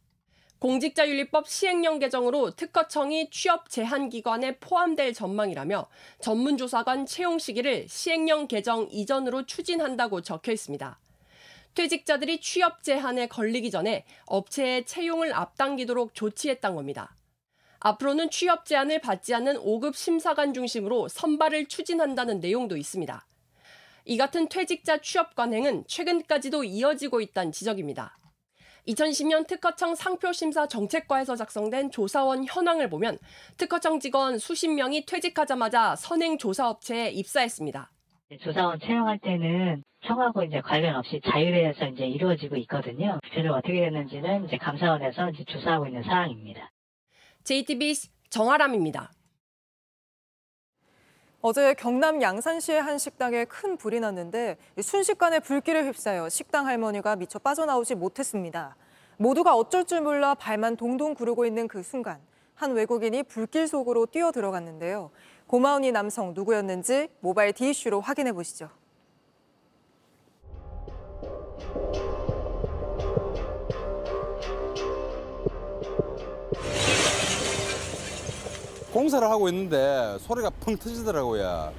공직자윤리법 0.59 1.47
시행령 1.47 1.99
개정으로 1.99 2.51
특허청이 2.51 3.29
취업 3.29 3.69
제한 3.69 4.09
기관에 4.09 4.57
포함될 4.57 5.13
전망이라며 5.13 5.87
전문조사관 6.19 7.05
채용 7.05 7.37
시기를 7.37 7.87
시행령 7.87 8.47
개정 8.47 8.87
이전으로 8.91 9.45
추진한다고 9.45 10.21
적혀 10.21 10.51
있습니다. 10.51 10.99
퇴직자들이 11.75 12.41
취업 12.41 12.81
제한에 12.81 13.27
걸리기 13.27 13.69
전에 13.69 14.03
업체의 14.25 14.85
채용을 14.85 15.31
앞당기도록 15.31 16.15
조치했던 16.15 16.73
겁니다. 16.73 17.15
앞으로는 17.79 18.31
취업 18.31 18.65
제한을 18.65 18.99
받지 18.99 19.35
않는 19.35 19.57
5급 19.57 19.95
심사관 19.95 20.55
중심으로 20.55 21.07
선발을 21.07 21.67
추진한다는 21.67 22.39
내용도 22.39 22.75
있습니다. 22.75 23.27
이 24.07 24.15
같은 24.15 24.47
퇴직자 24.47 24.99
취업 24.99 25.35
관행은 25.35 25.83
최근까지도 25.85 26.63
이어지고 26.63 27.19
있다는 27.19 27.51
지적입니다. 27.51 28.17
2010년 28.87 29.45
특허청 29.45 29.95
상표심사 29.95 30.67
정책과에서 30.67 31.35
작성된 31.35 31.91
조사원 31.91 32.45
현황을 32.45 32.89
보면 32.89 33.17
특허청 33.57 33.99
직원 33.99 34.37
수십 34.39 34.69
명이 34.69 35.05
퇴직하자마자 35.05 35.97
선행 35.97 36.37
조사업체에 36.37 37.09
입사했습니다. 37.09 37.91
조사원 38.41 38.79
채용할 38.79 39.19
때는 39.19 39.83
청하고 40.05 40.43
이제 40.43 40.61
관련 40.61 40.95
없이 40.95 41.19
자율에서 41.25 41.87
이제 41.87 42.05
이루어지고 42.05 42.55
있거든요. 42.57 43.19
구체적으로 43.23 43.55
어떻게 43.55 43.81
됐는지는 43.81 44.45
이제 44.45 44.55
감사원에서 44.57 45.31
이제 45.31 45.43
조사하고 45.49 45.87
있는 45.87 46.03
사항입니다. 46.03 46.71
JTBC 47.43 48.09
정아람입니다. 48.29 49.11
어제 51.49 51.73
경남 51.75 52.21
양산시의 52.21 52.81
한 52.81 52.97
식당에 52.97 53.45
큰 53.45 53.77
불이 53.77 54.01
났는데 54.01 54.57
순식간에 54.81 55.39
불길에 55.39 55.81
휩싸여 55.85 56.27
식당 56.27 56.67
할머니가 56.67 57.15
미처 57.15 57.39
빠져나오지 57.39 57.95
못했습니다. 57.95 58.75
모두가 59.15 59.55
어쩔 59.55 59.85
줄 59.85 60.01
몰라 60.01 60.35
발만 60.35 60.75
동동 60.75 61.13
구르고 61.13 61.45
있는 61.45 61.69
그 61.69 61.83
순간 61.83 62.19
한 62.53 62.73
외국인이 62.73 63.23
불길 63.23 63.65
속으로 63.65 64.07
뛰어 64.07 64.33
들어갔는데요. 64.33 65.09
고마운 65.47 65.85
이 65.85 65.91
남성 65.93 66.33
누구였는지 66.33 67.07
모바일 67.21 67.53
디이슈로 67.53 68.01
확인해 68.01 68.33
보시죠. 68.33 68.67
공사를 78.91 79.29
하고 79.29 79.49
있는데 79.49 80.17
소리가 80.19 80.49
펑 80.61 80.77
터지더라고요. 80.77 81.71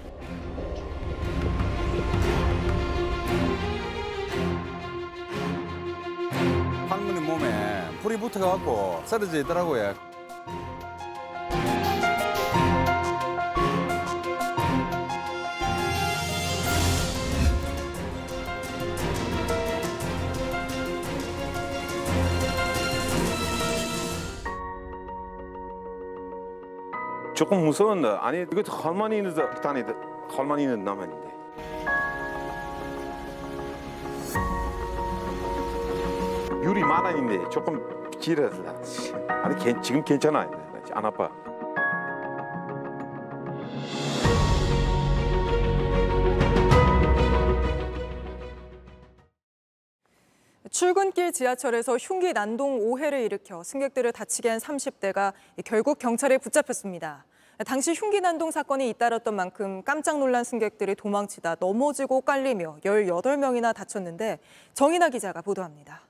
할머니 6.88 7.21
몸에 7.21 7.88
불이 8.03 8.16
붙어갖고 8.18 9.03
쓰러져 9.05 9.40
있더라고요. 9.40 10.08
조금 27.38 27.64
무서운데 27.64 28.09
아니 28.20 28.40
이거 28.40 28.61
할머니는 28.66 29.33
다니다 29.62 29.94
할머니는 30.29 30.83
남았는데. 30.83 31.29
유리 36.64 36.83
많았는데 36.83 37.48
조금 37.48 38.11
길어서 38.18 38.61
아니 39.29 39.55
괜- 39.62 39.81
지금 39.81 40.03
괜찮아. 40.05 40.51
안 40.92 41.07
아파. 41.07 41.31
출근길 50.72 51.33
지하철에서 51.33 51.96
흉기 51.96 52.33
난동 52.33 52.81
오해를 52.81 53.20
일으켜 53.20 53.62
승객들을 53.62 54.12
다치게 54.12 54.48
한 54.48 54.59
30대가 54.59 55.33
결국 55.64 55.98
경찰에 55.98 56.38
붙잡혔습니다. 56.38 57.24
당시 57.64 57.92
흉기 57.92 58.21
난동 58.21 58.53
사건이 58.53 58.88
잇따랐던 58.90 59.35
만큼 59.35 59.83
깜짝 59.83 60.18
놀란 60.18 60.44
승객들이 60.44 60.94
도망치다 60.94 61.57
넘어지고 61.59 62.21
깔리며 62.21 62.79
18명이나 62.85 63.75
다쳤는데 63.75 64.38
정인아 64.75 65.09
기자가 65.09 65.42
보도합니다. 65.42 66.03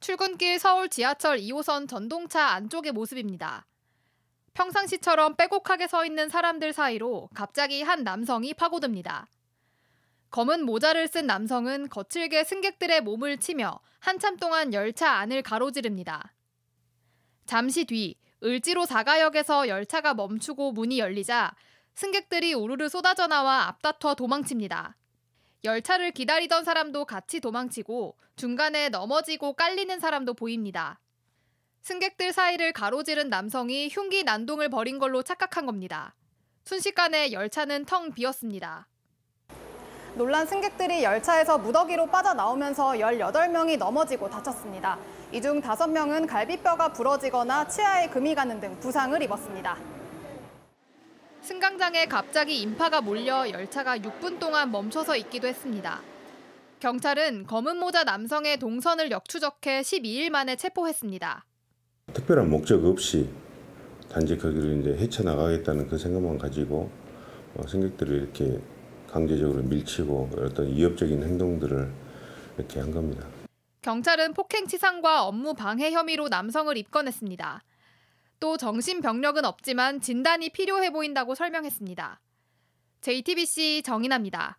출근길 0.00 0.58
서울 0.58 0.88
지하철 0.90 1.38
2호선 1.38 1.88
전동차 1.88 2.48
안쪽의 2.48 2.92
모습입니다. 2.92 3.64
평상시처럼 4.52 5.36
빼곡하게 5.36 5.88
서 5.88 6.04
있는 6.04 6.28
사람들 6.28 6.74
사이로 6.74 7.30
갑자기 7.32 7.82
한 7.82 8.04
남성이 8.04 8.52
파고듭니다. 8.52 9.28
검은 10.30 10.64
모자를 10.64 11.08
쓴 11.08 11.26
남성은 11.26 11.88
거칠게 11.88 12.44
승객들의 12.44 13.00
몸을 13.00 13.38
치며 13.38 13.80
한참 13.98 14.36
동안 14.36 14.74
열차 14.74 15.10
안을 15.12 15.42
가로지릅니다. 15.42 16.34
잠시 17.46 17.84
뒤 17.84 18.16
을지로 18.44 18.86
사가역에서 18.86 19.68
열차가 19.68 20.14
멈추고 20.14 20.72
문이 20.72 20.98
열리자 20.98 21.54
승객들이 21.94 22.54
우르르 22.54 22.88
쏟아져 22.88 23.26
나와 23.26 23.68
앞다퉈 23.68 24.16
도망칩니다. 24.16 24.96
열차를 25.64 26.10
기다리던 26.10 26.64
사람도 26.64 27.04
같이 27.04 27.40
도망치고 27.40 28.16
중간에 28.34 28.88
넘어지고 28.88 29.52
깔리는 29.52 30.00
사람도 30.00 30.34
보입니다. 30.34 30.98
승객들 31.82 32.32
사이를 32.32 32.72
가로지른 32.72 33.28
남성이 33.28 33.88
흉기 33.88 34.24
난동을 34.24 34.68
벌인 34.68 34.98
걸로 34.98 35.22
착각한 35.22 35.66
겁니다. 35.66 36.14
순식간에 36.64 37.32
열차는 37.32 37.84
텅 37.84 38.12
비었습니다. 38.12 38.88
놀란 40.14 40.46
승객들이 40.46 41.02
열차에서 41.02 41.58
무더기로 41.58 42.06
빠져나오면서 42.06 42.92
18명이 42.92 43.78
넘어지고 43.78 44.28
다쳤습니다. 44.28 44.98
이중 45.32 45.62
5명은 45.62 46.26
갈비뼈가 46.26 46.92
부러지거나 46.92 47.66
치아에 47.66 48.08
금이 48.08 48.34
가는 48.34 48.60
등 48.60 48.78
부상을 48.80 49.20
입었습니다. 49.22 49.78
승강장에 51.40 52.06
갑자기 52.06 52.60
인파가 52.60 53.00
몰려 53.00 53.48
열차가 53.50 53.96
6분 53.96 54.38
동안 54.38 54.70
멈춰서 54.70 55.16
있기도 55.16 55.48
했습니다. 55.48 56.00
경찰은 56.80 57.46
검은 57.46 57.78
모자 57.78 58.04
남성의 58.04 58.58
동선을 58.58 59.10
역추적해 59.10 59.80
12일 59.80 60.30
만에 60.30 60.56
체포했습니다. 60.56 61.44
특별한 62.12 62.50
목적 62.50 62.84
없이 62.84 63.30
단지 64.10 64.36
거기를 64.36 64.80
이제 64.80 65.02
헤쳐나가겠다는 65.02 65.88
그 65.88 65.96
생각만 65.96 66.36
가지고 66.36 66.90
어, 67.56 67.66
승객들을 67.66 68.16
이렇게 68.16 68.60
강제적으로 69.10 69.62
밀치고 69.62 70.30
어떤 70.38 70.66
위협적인 70.68 71.22
행동들을 71.22 71.90
이렇게 72.58 72.80
한 72.80 72.90
겁니다. 72.90 73.26
경찰은 73.82 74.32
폭행치상과 74.34 75.24
업무 75.24 75.54
방해 75.54 75.90
혐의로 75.90 76.28
남성을 76.28 76.74
입건했습니다. 76.76 77.62
또 78.38 78.56
정신병력은 78.56 79.44
없지만 79.44 80.00
진단이 80.00 80.50
필요해 80.50 80.90
보인다고 80.90 81.34
설명했습니다. 81.34 82.20
JTBC 83.00 83.82
정인아입니다. 83.84 84.58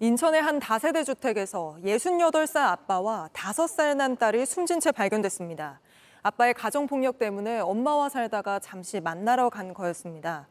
인천의 0.00 0.42
한 0.42 0.58
다세대 0.58 1.02
주택에서 1.02 1.78
68살 1.82 2.56
아빠와 2.56 3.30
5살 3.32 3.96
난 3.96 4.16
딸이 4.16 4.44
숨진 4.44 4.80
채 4.80 4.92
발견됐습니다. 4.92 5.80
아빠의 6.22 6.52
가정폭력 6.52 7.18
때문에 7.18 7.60
엄마와 7.60 8.10
살다가 8.10 8.58
잠시 8.58 9.00
만나러 9.00 9.48
간 9.48 9.72
거였습니다. 9.72 10.48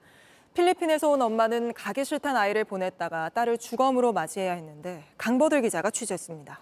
필리핀에서 0.53 1.09
온 1.09 1.21
엄마는 1.21 1.73
가기 1.73 2.05
싫단 2.05 2.35
아이를 2.37 2.63
보냈다가 2.63 3.29
딸을 3.29 3.57
주검으로 3.57 4.13
맞이해야 4.13 4.53
했는데 4.53 5.03
강버들 5.17 5.61
기자가 5.61 5.89
취재했습니다. 5.89 6.59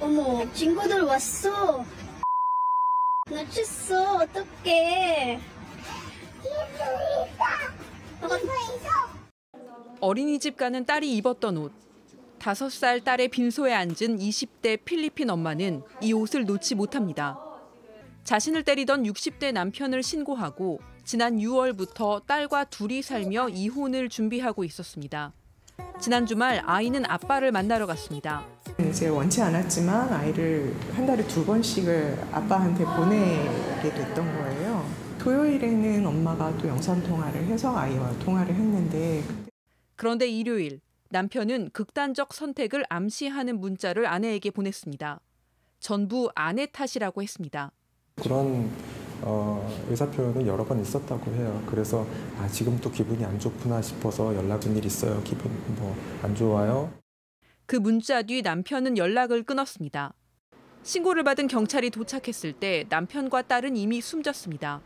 어머, 0.00 0.52
친구들 0.52 1.02
왔어. 1.02 1.84
놓쳤어, 3.30 4.16
어떡해. 4.16 5.40
어린이집 10.00 10.56
가는 10.56 10.84
딸이 10.84 11.16
입었던 11.16 11.56
옷. 11.58 11.72
다섯 12.40 12.70
살 12.72 13.00
딸의 13.00 13.28
빈소에 13.28 13.72
앉은 13.72 14.18
20대 14.18 14.84
필리핀 14.84 15.30
엄마는 15.30 15.84
이 16.00 16.12
옷을 16.12 16.44
놓지 16.44 16.74
못합니다. 16.74 17.38
자신을 18.24 18.64
때리던 18.64 19.04
60대 19.04 19.52
남편을 19.52 20.02
신고하고 20.02 20.80
지난 21.04 21.38
6월부터 21.38 22.26
딸과 22.26 22.64
둘이 22.64 23.02
살며 23.02 23.48
이혼을 23.48 24.08
준비하고 24.08 24.64
있었습니다. 24.64 25.32
지난 26.00 26.26
주말 26.26 26.62
아이는 26.64 27.04
아빠를 27.06 27.52
만나러 27.52 27.86
갔습니다. 27.86 28.44
이제 28.80 29.08
원치 29.08 29.42
않았지만 29.42 30.12
아이를 30.12 30.74
한 30.92 31.06
달에 31.06 31.26
두 31.26 31.44
번씩을 31.44 32.18
아빠한테 32.32 32.84
보내게 32.84 33.94
됐던 33.94 34.24
거예요. 34.38 34.88
토요일에는 35.18 36.06
엄마가 36.06 36.56
또 36.58 36.68
영상 36.68 37.02
통화를 37.02 37.44
해서 37.44 37.76
아이와 37.76 38.18
통화를 38.20 38.54
했는데 38.54 39.22
그런데 39.96 40.28
일요일 40.28 40.80
남편은 41.10 41.70
극단적 41.72 42.32
선택을 42.32 42.84
암시하는 42.88 43.60
문자를 43.60 44.06
아내에게 44.06 44.50
보냈습니다. 44.50 45.20
전부 45.78 46.30
아내 46.34 46.66
탓이라고 46.66 47.22
했습니다. 47.22 47.70
그런 48.16 48.70
어, 49.22 49.66
의사표현은 49.88 50.46
여러 50.46 50.64
번 50.64 50.80
있었다고 50.80 51.30
해요. 51.32 51.62
그래서 51.66 52.06
아, 52.38 52.48
지금 52.48 52.78
또 52.80 52.90
기분이 52.90 53.24
안 53.24 53.38
좋구나 53.38 53.80
싶어서 53.82 54.34
연락 54.34 54.66
온 54.66 54.76
일 54.76 54.84
있어요. 54.84 55.20
기분 55.24 55.50
뭐 55.76 55.94
안 56.22 56.34
좋아요. 56.34 56.92
그 57.66 57.76
문자 57.76 58.22
뒤 58.22 58.42
남편은 58.42 58.98
연락을 58.98 59.42
끊었습니다. 59.44 60.12
신고를 60.82 61.22
받은 61.24 61.46
경찰이 61.48 61.90
도착했을 61.90 62.52
때 62.52 62.84
남편과 62.88 63.42
딸은 63.42 63.76
이미 63.76 64.00
숨졌습니다. 64.00 64.80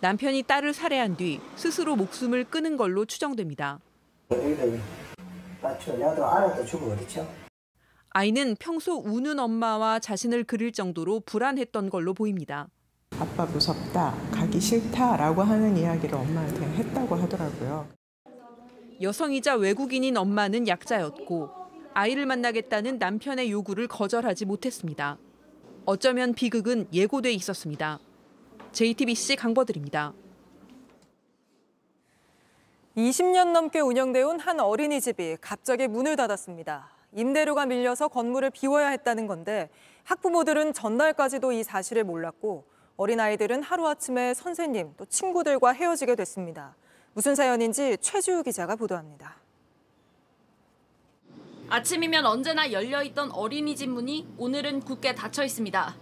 남편이 0.00 0.44
딸을 0.44 0.72
살해한 0.72 1.16
뒤 1.16 1.40
스스로 1.56 1.94
목숨을 1.96 2.44
끊은 2.44 2.76
걸로 2.78 3.04
추정됩니다. 3.04 3.80
아이는 8.10 8.56
평소 8.58 8.94
우는 8.96 9.38
엄마와 9.38 9.98
자신을 9.98 10.44
그릴 10.44 10.72
정도로 10.72 11.20
불안했던 11.20 11.90
걸로 11.90 12.14
보입니다. 12.14 12.68
아빠 13.20 13.44
무섭다, 13.44 14.14
가기 14.32 14.58
싫다라고 14.58 15.42
하는 15.42 15.76
이야기를 15.76 16.14
엄마한테 16.14 16.62
했다고 16.62 17.14
하더라고요. 17.16 17.86
여성이자 19.02 19.56
외국인인 19.56 20.16
엄마는 20.16 20.66
약자였고 20.66 21.50
아이를 21.92 22.24
만나겠다는 22.24 22.98
남편의 22.98 23.50
요구를 23.50 23.88
거절하지 23.88 24.46
못했습니다. 24.46 25.18
어쩌면 25.84 26.32
비극은 26.34 26.88
예고돼 26.92 27.30
있었습니다. 27.32 27.98
JTBC 28.72 29.36
강버들입니다. 29.36 30.14
20년 32.96 33.52
넘게 33.52 33.80
운영돼 33.80 34.22
온 34.22 34.38
한 34.40 34.60
어린이집이 34.60 35.38
갑자기 35.40 35.88
문을 35.88 36.16
닫았습니다. 36.16 36.88
임대료가 37.12 37.66
밀려서 37.66 38.08
건물을 38.08 38.50
비워야 38.50 38.88
했다는 38.88 39.26
건데 39.26 39.68
학부모들은 40.04 40.72
전날까지도 40.72 41.52
이 41.52 41.62
사실을 41.62 42.04
몰랐고 42.04 42.64
어린아이들은 43.00 43.62
하루아침에 43.62 44.34
선생님 44.34 44.92
또 44.98 45.06
친구들과 45.06 45.72
헤어지게 45.72 46.16
됐습니다. 46.16 46.76
무슨 47.14 47.34
사연인지 47.34 47.96
최주우 47.98 48.42
기자가 48.42 48.76
보도합니다. 48.76 49.36
아침이면 51.70 52.26
언제나 52.26 52.70
열려있던 52.70 53.30
어린이집 53.30 53.88
문이 53.88 54.34
오늘은 54.36 54.80
굳게 54.80 55.14
닫혀 55.14 55.44
있습니다. 55.44 55.96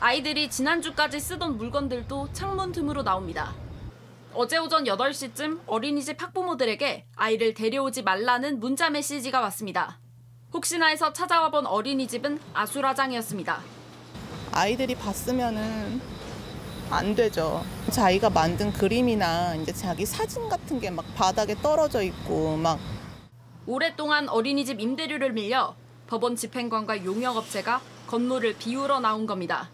아이들이 0.00 0.50
지난주까지 0.50 1.18
쓰던 1.18 1.56
물건들도 1.56 2.34
창문 2.34 2.72
틈으로 2.72 3.02
나옵니다. 3.02 3.54
어제 4.34 4.58
오전 4.58 4.84
8시쯤 4.84 5.60
어린이집 5.66 6.20
학부모들에게 6.20 7.06
아이를 7.16 7.54
데려오지 7.54 8.02
말라는 8.02 8.60
문자 8.60 8.90
메시지가 8.90 9.40
왔습니다. 9.40 9.98
혹시나 10.52 10.88
해서 10.88 11.14
찾아와 11.14 11.50
본 11.50 11.64
어린이집은 11.64 12.38
아수라장이었습니다. 12.52 13.79
아이들이 14.52 14.94
봤으면은 14.94 16.00
안 16.90 17.14
되죠. 17.14 17.62
자기가 17.90 18.30
만든 18.30 18.72
그림이나 18.72 19.54
이제 19.54 19.72
자기 19.72 20.04
사진 20.04 20.48
같은 20.48 20.80
게 20.80 20.90
막 20.90 21.04
바닥에 21.14 21.54
떨어져 21.62 22.02
있고 22.02 22.56
막 22.56 22.78
오랫동안 23.66 24.28
어린이집 24.28 24.80
임대료를 24.80 25.32
밀려 25.32 25.76
법원 26.08 26.34
집행관과 26.34 27.04
용역업체가 27.04 27.80
건물을 28.08 28.56
비우러 28.58 28.98
나온 28.98 29.26
겁니다. 29.26 29.70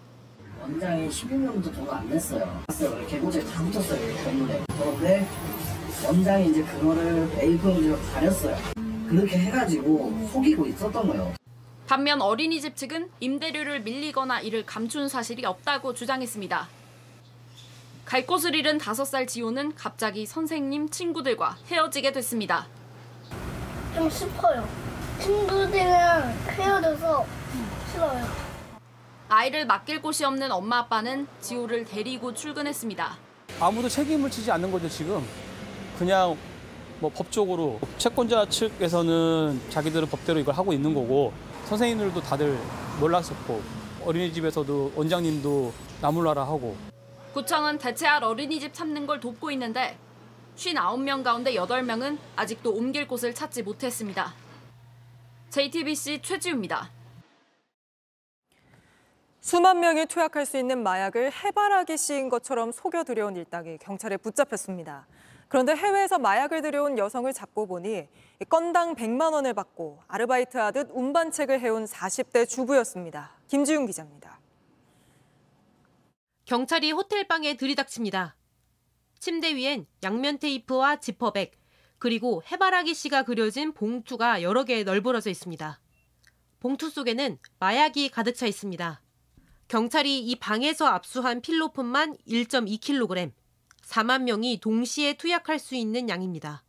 원장이 0.61 1.09
12년도 1.09 1.75
돈안 1.75 2.09
냈어요. 2.11 2.63
개고제 3.09 3.45
다 3.47 3.63
붙었어요 3.63 4.25
건물에. 4.25 4.63
그런데 4.79 5.27
원장이 6.05 6.51
이제 6.51 6.63
그거를 6.63 7.27
메이크업으로 7.37 7.99
가렸어요. 8.13 8.57
그렇게 9.09 9.39
해가지고 9.39 10.29
속이고 10.33 10.67
있었던 10.67 11.07
거예요. 11.09 11.33
반면 11.87 12.21
어린이집 12.21 12.77
측은 12.77 13.11
임대료를 13.21 13.81
밀리거나 13.83 14.41
이를 14.41 14.67
감춘 14.67 15.09
사실이 15.09 15.45
없다고 15.45 15.95
주장했습니다. 15.95 16.69
갈 18.05 18.27
곳을 18.27 18.55
잃은 18.57 18.79
5살 18.79 19.29
지호는 19.29 19.75
갑자기 19.77 20.27
선생님, 20.27 20.91
친구들과 20.91 21.57
헤어지게 21.69 22.13
됐습니다. 22.13 22.67
좀 23.95 24.11
슬퍼요. 24.11 24.69
친구들이랑 25.21 26.35
헤어져서 26.51 27.27
싫어요. 27.93 28.27
아이를 29.29 29.67
맡길 29.67 30.03
곳이 30.03 30.25
없는 30.25 30.51
엄마 30.53 30.79
아빠는 30.79 31.27
지호를 31.41 31.85
데리고 31.85 32.35
출근했습니다. 32.35 33.17
아무도 33.61 33.89
책임을 33.89 34.31
지지 34.31 34.51
않는 34.51 34.71
거죠 34.71 34.89
지금. 34.89 35.25
그냥 35.99 36.37
뭐 36.99 37.11
법적으로 37.15 37.81
채권자 37.99 38.47
측에서는 38.49 39.61
자기들은 39.71 40.09
법대로 40.09 40.39
이걸 40.41 40.55
하고 40.55 40.73
있는 40.73 40.95
거고 40.95 41.33
선생님들도 41.67 42.21
다들 42.23 42.57
몰랐었고 43.01 43.61
어린이집에서도 44.05 44.93
원장님도 44.95 45.73
나몰라라 46.01 46.45
하고 46.45 46.77
구청은 47.35 47.79
대체할 47.79 48.23
어린이집 48.23 48.73
찾는 48.73 49.07
걸 49.07 49.19
돕고 49.19 49.51
있는데 49.51 49.99
59명 50.57 51.25
가운데 51.25 51.53
8명은 51.55 52.19
아직도 52.37 52.73
옮길 52.73 53.09
곳을 53.09 53.35
찾지 53.35 53.65
못했습니다. 53.65 54.33
JTBC 55.51 56.23
최지우입니다. 56.23 56.91
수만 59.41 59.81
명이 59.81 60.07
투약할 60.07 60.47
수 60.47 60.57
있는 60.59 60.83
마약을 60.83 61.33
해바라기 61.33 61.97
씨인 61.97 62.29
것처럼 62.29 62.73
속여 62.73 63.05
들여온 63.05 63.37
일당이 63.37 63.79
경찰에 63.79 64.17
붙잡혔습니다. 64.17 65.07
그런데 65.49 65.75
해외에서 65.75 66.19
마약을 66.19 66.63
들여온 66.63 66.97
여성을 66.97 67.33
잡고 67.33 67.67
보니 67.67 68.09
건당 68.45 68.95
100만 68.95 69.33
원을 69.33 69.55
받고 69.55 70.03
아르바이트 70.09 70.59
하듯 70.59 70.91
운반책을 70.93 71.61
해온 71.61 71.87
40대 71.87 72.47
주부였습니다. 72.49 73.39
김지훈 73.49 73.87
기자입니다. 73.87 74.41
경찰이 76.45 76.93
호텔방에 76.93 77.57
들이닥칩니다. 77.57 78.37
침대 79.19 79.57
위엔 79.57 79.87
양면 80.03 80.39
테이프와 80.39 81.01
지퍼백, 81.01 81.53
그리고 81.99 82.43
해바라기 82.51 82.95
씨가 82.95 83.23
그려진 83.23 83.73
봉투가 83.73 84.43
여러 84.43 84.65
개 84.65 84.85
널브러져 84.85 85.31
있습니다. 85.31 85.81
봉투 86.61 86.91
속에는 86.91 87.39
마약이 87.59 88.11
가득 88.11 88.35
차 88.35 88.47
있습니다. 88.47 89.01
경찰이 89.69 90.21
이 90.21 90.37
방에서 90.37 90.87
압수한 90.87 91.41
필로폰만 91.41 92.17
1.2kg, 92.29 93.33
4만 93.83 94.23
명이 94.23 94.61
동시에 94.61 95.15
투약할 95.15 95.59
수 95.59 95.75
있는 95.75 96.09
양입니다. 96.09 96.66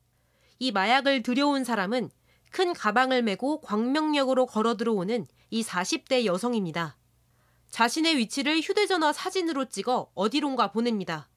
이 0.60 0.72
마약을 0.72 1.24
들여온 1.24 1.64
사람은 1.64 2.10
큰 2.52 2.74
가방을 2.74 3.22
메고 3.24 3.62
광명역으로 3.62 4.48
걸어 4.48 4.78
들어오는 4.78 5.26
이 5.50 5.64
40대 5.64 6.26
여성입니다. 6.26 6.98
자신의 7.70 8.18
위치를 8.18 8.62
휴대전화 8.62 9.14
사진으로 9.14 9.66
찍어 9.66 10.12
어디론가 10.16 10.72
보냅니다. 10.72 11.30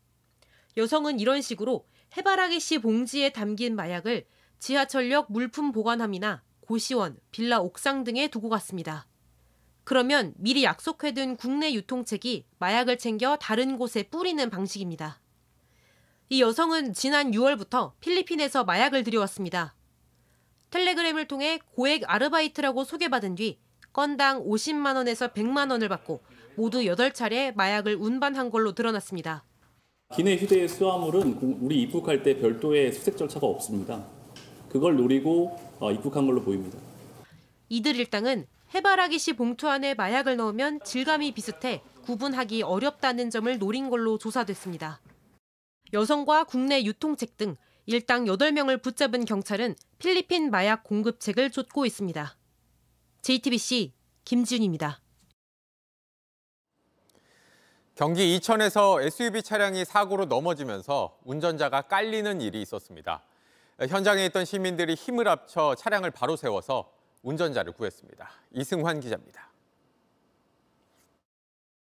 여성은 0.76 1.20
이런 1.20 1.42
식으로 1.42 1.86
해바라기 2.16 2.60
씨 2.60 2.78
봉지에 2.78 3.30
담긴 3.30 3.76
마약을 3.76 4.26
지하철역 4.58 5.32
물품 5.32 5.72
보관함이나 5.72 6.42
고시원, 6.60 7.18
빌라 7.30 7.60
옥상 7.60 8.04
등에 8.04 8.28
두고 8.28 8.48
갔습니다. 8.48 9.06
그러면 9.84 10.34
미리 10.36 10.62
약속해둔 10.64 11.36
국내 11.36 11.72
유통책이 11.72 12.46
마약을 12.58 12.98
챙겨 12.98 13.36
다른 13.36 13.76
곳에 13.76 14.04
뿌리는 14.04 14.48
방식입니다. 14.48 15.19
이 16.32 16.40
여성은 16.42 16.94
지난 16.94 17.32
6월부터 17.32 17.90
필리핀에서 17.98 18.62
마약을 18.62 19.02
들여왔습니다. 19.02 19.74
텔레그램을 20.70 21.26
통해 21.26 21.58
고액 21.74 22.04
아르바이트라고 22.06 22.84
소개받은 22.84 23.34
뒤 23.34 23.58
건당 23.92 24.44
50만 24.44 24.94
원에서 24.94 25.26
100만 25.32 25.72
원을 25.72 25.88
받고 25.88 26.20
모두 26.54 26.82
8차례 26.82 27.52
마약을 27.56 27.96
운반한 27.96 28.50
걸로 28.50 28.76
드러났습니다. 28.76 29.42
기내 30.14 30.36
휴대 30.36 30.68
수화물은 30.68 31.58
우리 31.62 31.82
입국할 31.82 32.22
때 32.22 32.38
별도의 32.38 32.92
수색 32.92 33.16
절차가 33.16 33.44
없습니다. 33.48 34.06
그걸 34.68 34.96
노리고 34.96 35.58
어, 35.80 35.90
입국한 35.90 36.26
걸로 36.26 36.44
보입니다. 36.44 36.78
이들 37.68 37.96
일당은 37.96 38.46
해바라기 38.72 39.18
씨 39.18 39.32
봉투 39.32 39.68
안에 39.68 39.94
마약을 39.94 40.36
넣으면 40.36 40.78
질감이 40.84 41.32
비슷해 41.32 41.82
구분하기 42.02 42.62
어렵다는 42.62 43.30
점을 43.30 43.58
노린 43.58 43.90
걸로 43.90 44.16
조사됐습니다. 44.16 45.00
여성과 45.92 46.44
국내 46.44 46.82
유통책 46.84 47.36
등 47.36 47.56
일당 47.86 48.24
8명을 48.24 48.82
붙잡은 48.82 49.24
경찰은 49.24 49.74
필리핀 49.98 50.50
마약 50.50 50.84
공급책을 50.84 51.50
쫓고 51.50 51.86
있습니다. 51.86 52.36
JTBC 53.22 53.92
김지윤입니다. 54.24 55.00
경기 57.96 58.34
이천에서 58.36 59.02
SUV 59.02 59.42
차량이 59.42 59.84
사고로 59.84 60.26
넘어지면서 60.26 61.18
운전자가 61.24 61.82
깔리는 61.82 62.40
일이 62.40 62.62
있었습니다. 62.62 63.22
현장에 63.88 64.24
있던 64.26 64.44
시민들이 64.44 64.94
힘을 64.94 65.26
합쳐 65.28 65.74
차량을 65.74 66.10
바로 66.10 66.36
세워서 66.36 66.92
운전자를 67.22 67.72
구했습니다. 67.72 68.30
이승환 68.52 69.00
기자입니다. 69.00 69.50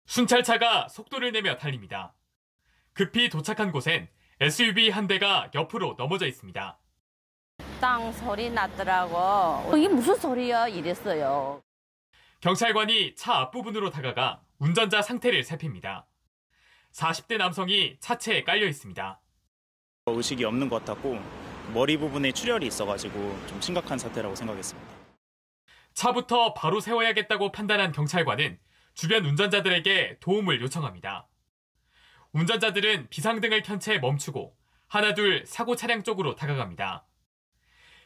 순찰차가 0.06 0.88
속도를 0.88 1.32
내며 1.32 1.56
달립니다. 1.56 2.14
급히 2.98 3.28
도착한 3.28 3.70
곳엔 3.70 4.08
SUV 4.40 4.90
한 4.90 5.06
대가 5.06 5.48
옆으로 5.54 5.94
넘어져 5.96 6.26
있습니다. 6.26 6.76
땅 7.80 8.10
소리 8.10 8.50
났더라고. 8.50 9.76
이게 9.76 9.86
무슨 9.86 10.16
소리야? 10.16 10.66
이랬어요. 10.66 11.62
경찰관이 12.40 13.14
차 13.14 13.36
앞부분으로 13.36 13.90
다가가 13.90 14.42
운전자 14.58 15.00
상태를 15.00 15.44
살핍니다. 15.44 16.08
40대 16.92 17.36
남성이 17.36 17.98
차체에 18.00 18.42
깔려 18.42 18.66
있습니다. 18.66 19.20
의식이 20.06 20.44
없는 20.44 20.68
것 20.68 20.84
같았고 20.84 21.20
머리 21.72 21.96
부분에 21.98 22.32
출혈이 22.32 22.66
있어가지고 22.66 23.46
좀 23.46 23.60
심각한 23.60 23.96
사태라고 23.96 24.34
생각했습니다. 24.34 24.90
차부터 25.94 26.52
바로 26.54 26.80
세워야겠다고 26.80 27.52
판단한 27.52 27.92
경찰관은 27.92 28.58
주변 28.94 29.24
운전자들에게 29.24 30.16
도움을 30.18 30.60
요청합니다. 30.62 31.28
운전자들은 32.32 33.08
비상등을 33.08 33.62
켠 33.62 33.78
채 33.80 33.98
멈추고 33.98 34.56
하나둘 34.88 35.44
사고 35.46 35.76
차량 35.76 36.02
쪽으로 36.02 36.34
다가갑니다. 36.34 37.06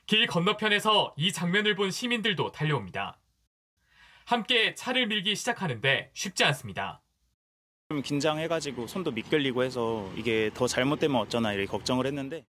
길 0.07 0.27
건너편에서 0.27 1.15
이 1.17 1.33
장면을 1.33 1.75
본 1.77 1.91
시민들도 1.91 2.53
달려옵니다. 2.53 3.19
함께 4.25 4.75
차를 4.75 5.07
밀기 5.07 5.35
시작하는데 5.37 6.11
쉽지 6.15 6.45
않습니다. 6.45 7.03
좀 7.89 8.03
긴장해가지고 8.03 8.87
손도 8.87 9.13
미끌리고 9.13 9.63
해서 9.63 10.11
이게 10.17 10.51
더 10.55 10.67
잘못되면 10.67 11.17
어쩌나 11.21 11.53
이렇게 11.53 11.67
걱정을 11.67 12.07
했는데 12.07 12.47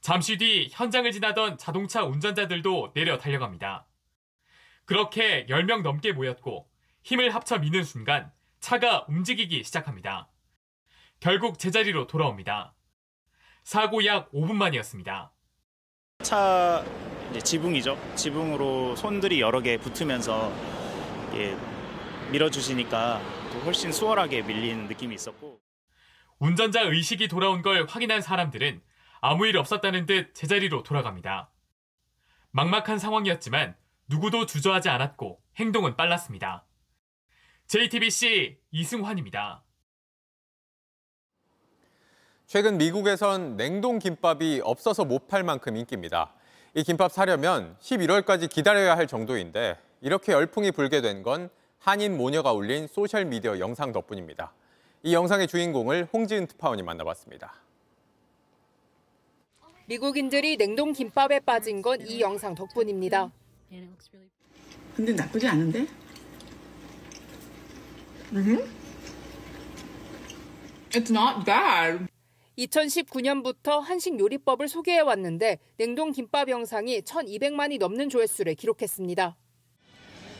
잠시 0.00 0.36
뒤 0.36 0.68
현장을 0.70 1.10
지나던 1.10 1.58
자동차 1.58 2.04
운전자들도 2.04 2.92
내려 2.94 3.18
달려갑니다. 3.18 3.86
그렇게 4.84 5.46
10명 5.46 5.82
넘게 5.82 6.12
모였고 6.12 6.68
힘을 7.02 7.34
합쳐 7.34 7.58
미는 7.58 7.84
순간 7.84 8.32
차가 8.60 9.04
움직이기 9.08 9.64
시작합니다. 9.64 10.28
결국 11.20 11.58
제자리로 11.58 12.06
돌아옵니다. 12.06 12.74
사고 13.64 14.04
약 14.04 14.30
5분 14.32 14.52
만이었습니다. 14.52 15.32
차 16.22 16.84
지붕이죠. 17.42 17.98
지붕으로 18.14 18.96
손들이 18.96 19.40
여러 19.40 19.60
개 19.60 19.76
붙으면서 19.78 20.52
이게 21.32 21.56
밀어주시니까 22.30 23.20
또 23.52 23.58
훨씬 23.60 23.92
수월하게 23.92 24.42
밀리는 24.42 24.86
느낌이 24.88 25.14
있었고 25.14 25.60
운전자 26.38 26.82
의식이 26.82 27.28
돌아온 27.28 27.62
걸 27.62 27.86
확인한 27.86 28.20
사람들은 28.20 28.82
아무 29.20 29.46
일 29.46 29.56
없었다는 29.56 30.06
듯 30.06 30.34
제자리로 30.34 30.82
돌아갑니다. 30.82 31.50
막막한 32.50 32.98
상황이었지만 32.98 33.76
누구도 34.08 34.46
주저하지 34.46 34.88
않았고 34.88 35.40
행동은 35.56 35.96
빨랐습니다. 35.96 36.66
JTBC 37.66 38.58
이승환입니다. 38.70 39.65
최근 42.46 42.78
미국에선 42.78 43.56
냉동 43.56 43.98
김밥이 43.98 44.60
없어서 44.62 45.04
못 45.04 45.26
팔 45.28 45.42
만큼 45.42 45.76
인기입니다. 45.76 46.32
이 46.74 46.82
김밥 46.84 47.10
사려면 47.10 47.76
11월까지 47.80 48.48
기다려야 48.48 48.96
할 48.96 49.06
정도인데 49.06 49.76
이렇게 50.00 50.32
열풍이 50.32 50.70
불게 50.70 51.00
된 51.00 51.22
건 51.22 51.48
한인 51.78 52.16
모녀가 52.16 52.52
올린 52.52 52.86
소셜미디어 52.86 53.58
영상 53.58 53.92
덕분입니다. 53.92 54.52
이 55.02 55.14
영상의 55.14 55.46
주인공을 55.46 56.08
홍지은 56.12 56.46
특파원이 56.46 56.82
만나봤습니다. 56.82 57.54
미국인들이 59.86 60.56
냉동 60.56 60.92
김밥에 60.92 61.40
빠진 61.40 61.80
건 61.82 62.00
이 62.00 62.20
영상 62.20 62.54
덕분입니다. 62.54 63.30
근데 64.96 65.12
나쁘지 65.12 65.46
않은데? 65.46 65.86
It's 70.92 71.10
not 71.10 71.44
bad. 71.44 72.06
2019년부터 72.58 73.80
한식 73.80 74.18
요리법을 74.18 74.68
소개해 74.68 75.00
왔는데 75.00 75.58
냉동 75.76 76.12
김밥 76.12 76.48
영상이 76.48 77.02
1,200만이 77.02 77.78
넘는 77.78 78.08
조회수를 78.08 78.54
기록했습니다. 78.54 79.36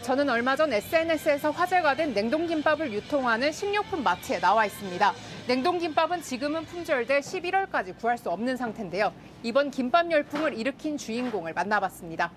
저는 0.03 0.29
얼마 0.29 0.55
전 0.55 0.73
SNS에서 0.73 1.51
화제가 1.51 1.97
된 1.97 2.15
냉동 2.15 2.47
김밥을 2.47 2.93
유통하는 2.93 3.51
식료품 3.51 4.05
마트에 4.05 4.39
나와 4.39 4.65
있습니다. 4.65 5.13
냉동 5.49 5.79
김밥은 5.79 6.23
지금은 6.23 6.65
품절돼 6.65 7.21
11월까지 7.21 7.99
구할 7.99 8.17
수 8.17 8.31
없는 8.31 8.57
상태인데요. 8.57 9.13
이번 9.43 9.71
김밥 9.71 10.11
열풍을 10.11 10.57
일으킨 10.57 10.97
주인공을 10.97 11.55
만나봤습니다. 11.55 12.31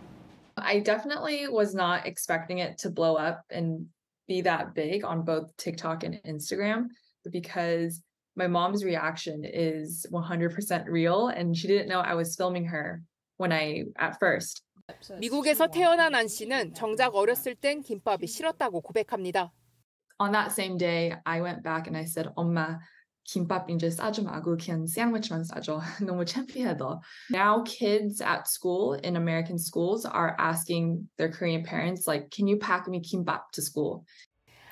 I 0.55 0.83
definitely 0.83 1.47
was 1.47 1.75
not 1.75 2.07
expecting 2.07 2.59
it 2.59 2.75
to 2.81 2.91
blow 2.91 3.17
up 3.17 3.41
and 3.53 3.87
be 4.27 4.41
that 4.41 4.73
big 4.73 5.05
on 5.05 5.23
both 5.23 5.55
TikTok 5.57 6.03
and 6.03 6.19
Instagram 6.25 6.87
because 7.31 8.01
my 8.38 8.46
mom's 8.46 8.84
reaction 8.84 9.44
is 9.44 10.06
100% 10.12 10.86
real 10.88 11.28
and 11.28 11.56
she 11.56 11.68
didn't 11.68 11.88
know 11.88 12.00
I 12.00 12.14
was 12.14 12.34
filming 12.36 12.66
her 12.66 13.02
when 13.36 13.52
I 13.52 13.84
at 13.98 14.18
first. 14.18 14.62
미국에서 15.18 15.68
태어난 15.68 16.14
안 16.14 16.28
씨는 16.28 16.74
정작 16.74 17.14
어렸을 17.14 17.54
땐 17.54 17.80
김밥이 17.80 18.26
싫었다고 18.26 18.82
고백합니다. 18.82 19.52
On 20.20 20.32
that 20.32 20.52
same 20.52 20.76
day, 20.76 21.14
I 21.24 21.40
went 21.40 21.62
back 21.62 21.86
and 21.86 21.96
I 21.96 22.04
said, 22.04 22.28
엄마, 22.36 22.78
김밥 23.24 23.70
이제 23.70 23.88
싸지 23.90 24.22
말고 24.22 24.56
그냥 24.58 24.86
샌드위치만 24.86 25.44
싸줘. 25.44 25.80
너무 26.06 26.24
창피하다. 26.24 27.00
Now 27.32 27.64
kids 27.64 28.22
at 28.22 28.46
school 28.46 28.98
in 29.02 29.16
American 29.16 29.58
schools 29.58 30.04
are 30.04 30.36
asking 30.38 31.08
their 31.16 31.30
Korean 31.30 31.64
parents 31.64 32.06
like, 32.06 32.30
can 32.30 32.46
you 32.46 32.58
pack 32.58 32.86
me 32.88 33.00
kimbap 33.00 33.50
to 33.52 33.62
school? 33.62 34.04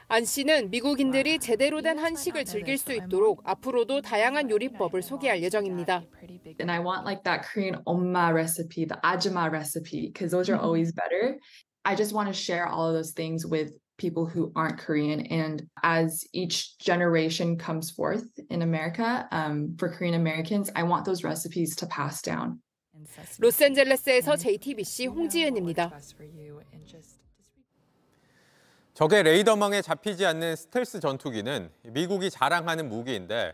안 0.10 0.24
씨는 0.24 0.70
미국인들이 0.70 1.38
제대로 1.38 1.82
된 1.82 2.00
한식을 2.00 2.46
즐길 2.46 2.78
수 2.78 2.94
있도록 2.94 3.42
앞으로도 3.44 4.02
다양한 4.02 4.50
요리법을 4.50 5.02
소개할 5.02 5.44
예정입니다. 5.44 6.04
And 6.62 6.72
I 6.72 6.80
want 6.80 7.04
like 7.04 7.24
that 7.24 7.46
Korean 7.46 7.82
엄마 7.84 8.32
recipe, 8.32 8.86
the 8.86 8.98
ajima 9.04 9.52
recipe, 9.52 10.08
because 10.08 10.32
those 10.32 10.50
are 10.50 10.58
always 10.58 10.94
better. 10.94 11.38
I 11.84 11.96
just 11.96 12.16
want 12.16 12.30
to 12.30 12.34
share 12.34 12.68
all 12.68 12.88
of 12.88 12.96
those 12.96 13.12
things 13.12 13.46
with 13.46 13.74
people 13.98 14.26
who 14.26 14.54
aren't 14.56 14.78
Korean. 14.80 15.28
And 15.28 15.68
as 15.84 16.24
each 16.32 16.78
generation 16.80 17.58
comes 17.58 17.92
forth 17.92 18.24
in 18.50 18.62
America, 18.62 19.28
um, 19.32 19.76
for 19.78 19.90
Korean 19.90 20.16
Americans, 20.16 20.72
I 20.74 20.84
want 20.84 21.04
those 21.04 21.26
recipes 21.26 21.76
to 21.78 21.86
pass 21.88 22.22
down. 22.22 22.62
로스앤젤레스에서 23.40 24.38
JTBC 24.38 25.08
홍지은입니다. 25.08 25.92
적의 28.98 29.22
레이더망에 29.22 29.84
잡히지 29.84 30.26
않는 30.26 30.56
스텔스 30.56 31.02
전투기는 31.02 31.70
미국이 31.84 32.32
자랑하는 32.32 32.90
무기인데 32.90 33.54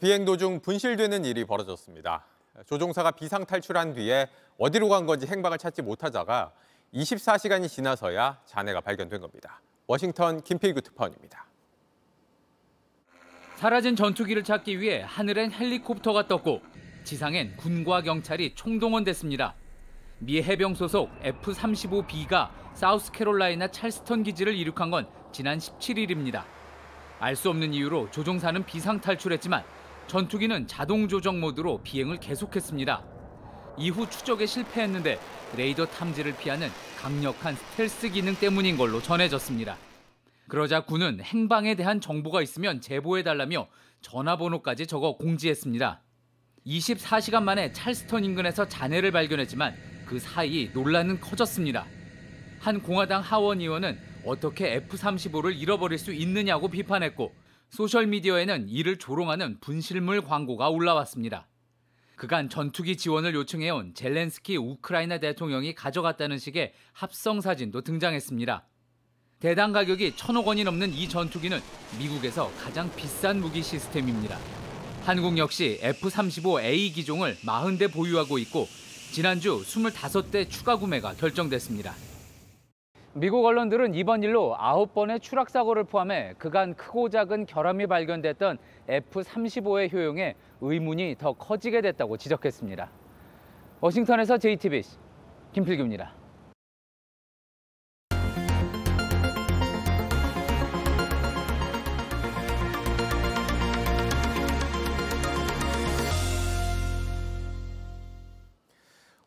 비행 0.00 0.24
도중 0.24 0.60
분실되는 0.60 1.26
일이 1.26 1.44
벌어졌습니다. 1.44 2.24
조종사가 2.64 3.10
비상 3.10 3.44
탈출한 3.44 3.92
뒤에 3.92 4.28
어디로 4.56 4.88
간 4.88 5.04
건지 5.04 5.26
행방을 5.26 5.58
찾지 5.58 5.82
못하다가 5.82 6.54
24시간이 6.94 7.68
지나서야 7.68 8.40
잔해가 8.46 8.80
발견된 8.80 9.20
겁니다. 9.20 9.60
워싱턴 9.86 10.42
김필규 10.42 10.80
특파원입니다. 10.80 11.44
사라진 13.56 13.94
전투기를 13.94 14.42
찾기 14.42 14.80
위해 14.80 15.02
하늘엔 15.06 15.52
헬리콥터가 15.52 16.28
떴고 16.28 16.62
지상엔 17.04 17.58
군과 17.58 18.00
경찰이 18.00 18.54
총동원됐습니다. 18.54 19.54
미 20.20 20.42
해병 20.42 20.74
소속 20.76 21.10
F-35B가 21.22 22.48
사우스캐롤라이나 22.78 23.72
찰스턴 23.72 24.22
기지를 24.22 24.54
이륙한 24.54 24.92
건 24.92 25.08
지난 25.32 25.58
17일입니다. 25.58 26.44
알 27.18 27.34
수 27.34 27.50
없는 27.50 27.74
이유로 27.74 28.12
조종사는 28.12 28.64
비상 28.66 29.00
탈출했지만 29.00 29.64
전투기는 30.06 30.68
자동 30.68 31.08
조정 31.08 31.40
모드로 31.40 31.82
비행을 31.82 32.20
계속했습니다. 32.20 33.04
이후 33.78 34.08
추적에 34.08 34.46
실패했는데 34.46 35.18
레이더 35.56 35.86
탐지를 35.86 36.36
피하는 36.36 36.68
강력한 37.00 37.56
스텔스 37.56 38.10
기능 38.10 38.36
때문인 38.36 38.76
걸로 38.76 39.02
전해졌습니다. 39.02 39.76
그러자 40.46 40.84
군은 40.84 41.20
행방에 41.20 41.74
대한 41.74 42.00
정보가 42.00 42.42
있으면 42.42 42.80
제보해달라며 42.80 43.66
전화번호까지 44.02 44.86
적어 44.86 45.16
공지했습니다. 45.16 46.00
24시간 46.64 47.42
만에 47.42 47.72
찰스턴 47.72 48.24
인근에서 48.24 48.68
잔해를 48.68 49.10
발견했지만 49.10 49.74
그 50.06 50.20
사이 50.20 50.70
논란은 50.72 51.20
커졌습니다. 51.20 51.84
한 52.68 52.82
공화당 52.82 53.22
하원 53.22 53.62
의원은 53.62 53.98
어떻게 54.26 54.74
F-35를 54.74 55.58
잃어버릴 55.58 55.96
수 55.98 56.12
있느냐고 56.12 56.68
비판했고 56.68 57.34
소셜미디어에는 57.70 58.68
이를 58.68 58.98
조롱하는 58.98 59.58
분실물 59.60 60.20
광고가 60.20 60.68
올라왔습니다. 60.68 61.48
그간 62.14 62.50
전투기 62.50 62.98
지원을 62.98 63.34
요청해온 63.34 63.94
젤렌스키 63.94 64.58
우크라이나 64.58 65.16
대통령이 65.18 65.74
가져갔다는 65.74 66.36
식의 66.36 66.74
합성 66.92 67.40
사진도 67.40 67.80
등장했습니다. 67.80 68.66
대당 69.40 69.72
가격이 69.72 70.16
천억 70.16 70.46
원이 70.46 70.64
넘는 70.64 70.92
이 70.92 71.08
전투기는 71.08 71.58
미국에서 71.98 72.52
가장 72.62 72.94
비싼 72.94 73.40
무기 73.40 73.62
시스템입니다. 73.62 74.38
한국 75.06 75.38
역시 75.38 75.78
F-35A 75.80 76.94
기종을 76.94 77.34
40대 77.36 77.90
보유하고 77.90 78.36
있고 78.36 78.68
지난주 79.10 79.58
25대 79.62 80.50
추가 80.50 80.76
구매가 80.76 81.14
결정됐습니다. 81.14 81.94
미국 83.14 83.44
언론들은 83.46 83.94
이번 83.94 84.22
일로 84.22 84.54
9번의 84.58 85.22
추락 85.22 85.48
사고를 85.48 85.84
포함해 85.84 86.34
그간 86.38 86.74
크고 86.74 87.08
작은 87.08 87.46
결함이 87.46 87.86
발견됐던 87.86 88.58
F-35의 88.86 89.92
효용에 89.92 90.34
의문이 90.60 91.16
더 91.18 91.32
커지게 91.32 91.80
됐다고 91.80 92.18
지적했습니다. 92.18 92.90
워싱턴에서 93.80 94.36
JTBC 94.38 94.98
김필규입니다. 95.52 96.17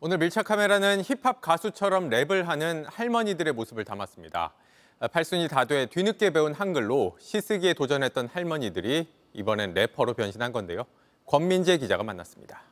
오늘 0.04 0.18
밀착 0.18 0.46
카메라는 0.46 1.04
힙합 1.04 1.42
가수처럼 1.42 2.10
랩을 2.10 2.46
하는 2.46 2.86
할머니들의 2.88 3.54
모습을 3.54 3.86
담았습니다. 3.86 4.52
팔순이 5.12 5.48
다 5.48 5.66
돼 5.66 5.86
뒤늦게 5.86 6.32
배운 6.32 6.56
한글로 6.56 7.18
시쓰기에 7.20 7.76
도전했던 7.76 8.28
할머니들이 8.34 9.08
이번엔 9.34 9.76
래퍼로 9.76 10.16
변신한 10.16 10.52
건데요. 10.54 10.86
권민재 11.28 11.78
기자가 11.78 12.02
만났습니다. 12.02 12.64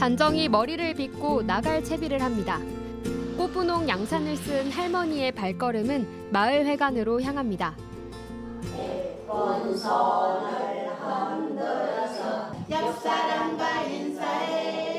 단정히 0.00 0.48
머리를 0.48 0.94
빗고 0.94 1.42
나갈 1.42 1.84
채비를 1.84 2.20
합니다. 2.20 2.58
꽃분홍 3.36 3.88
양산을 3.88 4.36
쓴 4.36 4.68
할머니의 4.72 5.30
발걸음은 5.30 6.32
마을 6.32 6.66
회관으로 6.66 7.22
향합니다. 7.22 7.76
옆사람과 12.68 13.82
인사해요. 13.82 14.93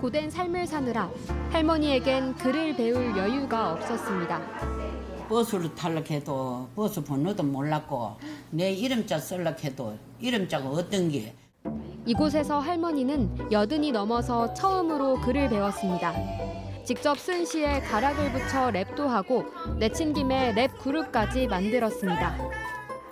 고된 0.00 0.30
삶을 0.30 0.66
사느라 0.66 1.10
할머니에겐 1.50 2.36
글을 2.36 2.76
배울 2.76 3.16
여유가 3.16 3.72
없었습니다. 3.72 4.40
버스를 5.28 5.74
탈락 5.74 6.10
해도 6.10 6.68
버스 6.76 7.02
번호도 7.02 7.42
몰랐고 7.42 8.16
내 8.50 8.70
이름자 8.72 9.18
쓸락 9.18 9.64
해도 9.64 9.96
이름자가 10.20 10.68
어떤 10.68 11.10
게 11.10 11.34
이곳에서 12.04 12.60
할머니는 12.60 13.50
여든이 13.50 13.90
넘어서 13.90 14.54
처음으로 14.54 15.20
글을 15.22 15.48
배웠습니다. 15.48 16.14
직접 16.84 17.18
쓴 17.18 17.44
시에 17.44 17.80
가락을 17.80 18.30
붙여 18.30 18.70
랩도 18.70 19.08
하고 19.08 19.44
내친 19.76 20.12
김에 20.12 20.52
랩 20.52 20.68
그룹까지 20.78 21.48
만들었습니다. 21.48 22.36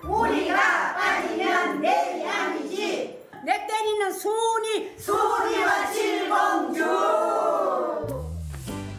우리가 0.04 0.94
빠지면 0.94 1.80
내이 1.80 2.24
아니지. 2.24 3.23
내 3.44 3.66
때리는 3.66 4.12
소니 4.12 4.98
소니와 4.98 5.92
칠공주. 5.92 6.84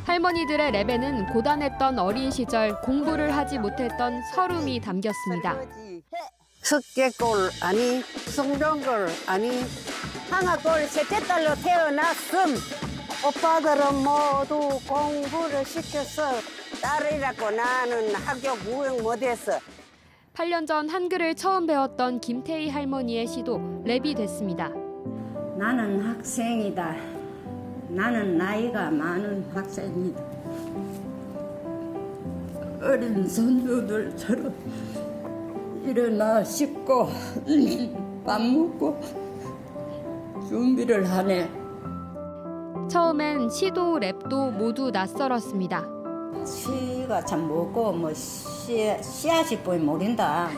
할머니들의 0.05 0.71
랩에는 0.71 1.33
고단했던 1.33 1.97
어린 1.97 2.29
시절 2.29 2.79
공부를 2.81 3.35
하지 3.35 3.57
못했던 3.57 4.21
서름이 4.33 4.79
담겼습니다. 4.81 5.55
석계골 6.61 7.49
아니 7.61 8.01
송정골 8.01 9.09
아니 9.27 9.63
하나골 10.29 10.87
셋째 10.87 11.19
딸로 11.27 11.53
태어났음 11.55 12.55
오빠들은 13.25 13.95
모두 14.03 14.79
공부를 14.87 15.65
시켜서 15.65 16.33
딸이라고 16.81 17.51
나는 17.51 18.15
학교 18.15 18.55
무용 18.57 19.01
못했어 19.03 19.59
8년 20.35 20.67
전 20.67 20.89
한글을 20.89 21.35
처음 21.35 21.65
배웠던 21.65 22.19
김태희 22.19 22.67
할머니의 22.67 23.25
시도 23.25 23.57
랩이 23.85 24.17
됐습니다. 24.17 24.69
나는 25.57 26.01
학생이다 26.01 26.93
나는 27.87 28.37
나이가 28.37 28.91
많은 28.91 29.45
학생이다 29.53 30.21
어린 32.81 33.25
손주들처럼 33.25 34.53
일어나 35.85 36.43
씻고 36.43 37.07
밥 38.25 38.41
먹고 38.41 38.99
준비를 40.49 41.09
하네. 41.09 41.49
처음엔 42.89 43.49
시도 43.49 43.99
랩도 43.99 44.51
모두 44.51 44.91
낯설었습니다. 44.91 45.94
시가 46.43 47.23
참 47.25 47.47
뭐고 47.47 47.91
뭐 47.93 48.13
씨, 48.13 48.91
씨앗이 49.01 49.59
보면 49.59 49.85
모른다. 49.85 50.49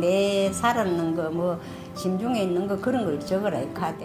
내 0.00 0.50
살았는 0.52 1.14
거 1.14 1.30
뭐 1.30 1.58
심중에 1.94 2.42
있는 2.42 2.66
거 2.66 2.76
그런 2.78 3.04
걸 3.04 3.18
적어라 3.20 3.60
이 3.60 3.72
카드. 3.74 4.04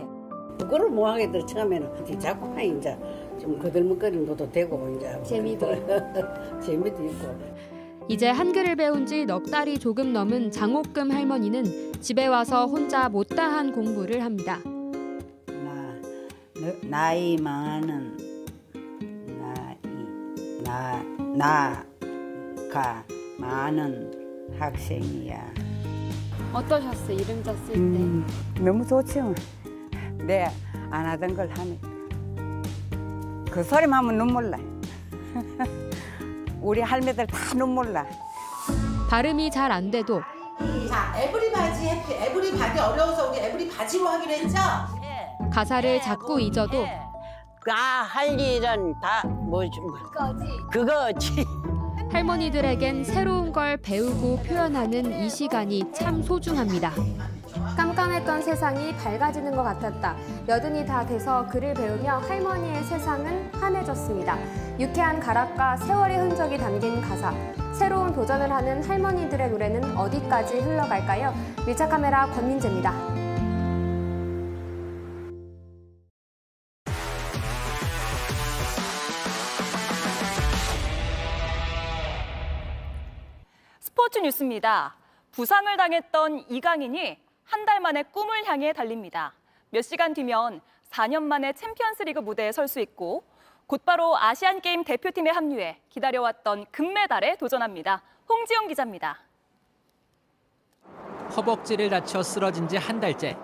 그거를 0.60 0.90
뭐 0.90 1.10
하게들 1.12 1.46
처음에는 1.48 2.20
자꾸 2.20 2.54
하 2.56 2.62
이제 2.62 2.98
좀 3.40 3.58
거들먹거리는 3.60 4.28
것도 4.28 4.52
되고 4.52 4.96
이제 4.96 5.20
재미도 5.24 5.68
재미도 6.62 7.04
있고. 7.06 7.36
이제 8.08 8.30
한글을 8.30 8.76
배운 8.76 9.06
지 9.06 9.26
넉 9.26 9.50
달이 9.50 9.80
조금 9.80 10.14
넘은 10.14 10.52
장옥금 10.52 11.12
할머니는 11.12 11.94
집에 12.02 12.28
와서 12.28 12.66
혼자 12.66 13.10
못다한 13.10 13.72
공부를 13.72 14.24
합니다. 14.24 14.60
나, 15.48 16.74
나이 16.84 17.36
많은 17.38 18.18
나이 19.40 19.78
나 20.64 21.04
나가 21.36 23.04
많은 23.38 24.56
학생이야. 24.60 25.40
어떠셨어요? 26.54 27.18
이름자 27.18 27.54
쓸 27.54 27.68
때? 27.74 27.80
음, 27.80 28.28
너무 28.60 28.86
좋죠. 28.86 29.34
내안 30.18 30.52
하던 30.92 31.36
걸 31.36 31.50
하네. 31.56 31.80
그 33.50 33.64
소리만 33.64 34.00
하면 34.04 34.18
눈물 34.18 34.50
나. 34.50 34.58
우리 36.62 36.82
할매들 36.82 37.28
다 37.28 37.38
눈물 37.56 37.94
나. 37.94 38.06
발음이 39.10 39.50
잘 39.52 39.72
안 39.72 39.90
돼도 39.92 40.22
자, 40.90 41.14
everybody 41.18 41.86
happy. 41.88 42.14
everybody 42.14 42.80
어려워서 42.80 43.30
우리 43.32 43.40
every 43.40 43.70
바지로 43.70 44.08
하기로 44.08 44.32
했죠? 44.34 44.58
가사를 45.52 46.02
자꾸 46.02 46.40
잊어도 46.40 46.86
다할 47.66 48.40
일은 48.40 48.94
다 49.00 49.24
뭐지? 49.28 49.80
그거지. 50.72 51.46
할머니들에겐 52.12 53.04
새로운 53.04 53.54
걸 53.54 53.78
배우고 53.78 54.38
표현하는 54.44 55.24
이 55.24 55.30
시간이 55.30 55.92
참 55.94 56.22
소중합니다. 56.24 56.92
깜깜했던 57.78 58.42
세상이 58.42 58.96
밝아지는 58.98 59.56
것 59.56 59.64
같았다. 59.64 60.16
여든이 60.48 60.86
다 60.86 61.06
돼서 61.06 61.46
글을 61.48 61.74
배우며 61.74 62.18
할머니의 62.18 62.84
세상은 62.84 63.50
환해졌습니다. 63.54 64.38
유쾌한 64.80 65.20
가락과 65.20 65.78
세월의 65.78 66.18
흔적이 66.18 66.58
담긴 66.58 67.00
가사. 67.02 67.34
새로운 67.74 68.14
도전을 68.14 68.52
하는 68.52 68.84
할머니들의 68.84 69.50
노래는 69.52 69.96
어디까지 69.98 70.60
흘러갈까요? 70.60 71.34
밀착 71.66 71.90
카메라 71.90 72.26
권민재입니다. 72.28 73.11
뉴스입니다. 84.22 84.96
부상을 85.32 85.76
당했던 85.78 86.46
이강인이 86.50 87.18
한 87.46 87.66
달 87.66 87.80
만에 87.82 88.04
꿈을 88.04 88.46
향해 88.46 88.72
달립니다. 88.74 89.34
몇 89.72 89.82
시간 89.82 90.14
뒤면 90.14 90.62
4년 90.90 91.24
만에 91.24 91.54
챔피언스리그 91.54 92.20
무대에 92.20 92.52
설 92.52 92.68
수 92.68 92.80
있고 92.80 93.24
곧바로 93.68 94.18
아시안 94.18 94.62
게임 94.62 94.84
대표팀에 94.84 95.30
합류해 95.32 95.82
기다려왔던 95.90 96.66
금메달에 96.72 97.36
도전합니다. 97.38 98.04
홍지영 98.30 98.68
기자입니다. 98.68 99.20
허벅지를 101.36 101.90
다쳐 101.90 102.22
쓰러진 102.24 102.68
지 102.68 102.78
한 102.78 103.00
달째. 103.00 103.38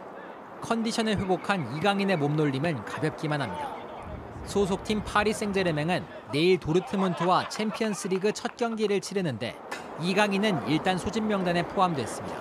컨디션을 0.61 1.17
회복한 1.17 1.75
이강인의 1.77 2.17
몸놀림은 2.17 2.83
가볍기만 2.85 3.41
합니다. 3.41 3.76
소속팀 4.47 5.03
파리 5.03 5.33
생제르맹은 5.33 6.03
내일 6.31 6.57
도르트문트와 6.59 7.49
챔피언스리그 7.49 8.31
첫 8.33 8.55
경기를 8.57 9.01
치르는데 9.01 9.55
이강인은 10.01 10.67
일단 10.67 10.97
소집 10.97 11.23
명단에 11.23 11.63
포함됐습니다. 11.67 12.35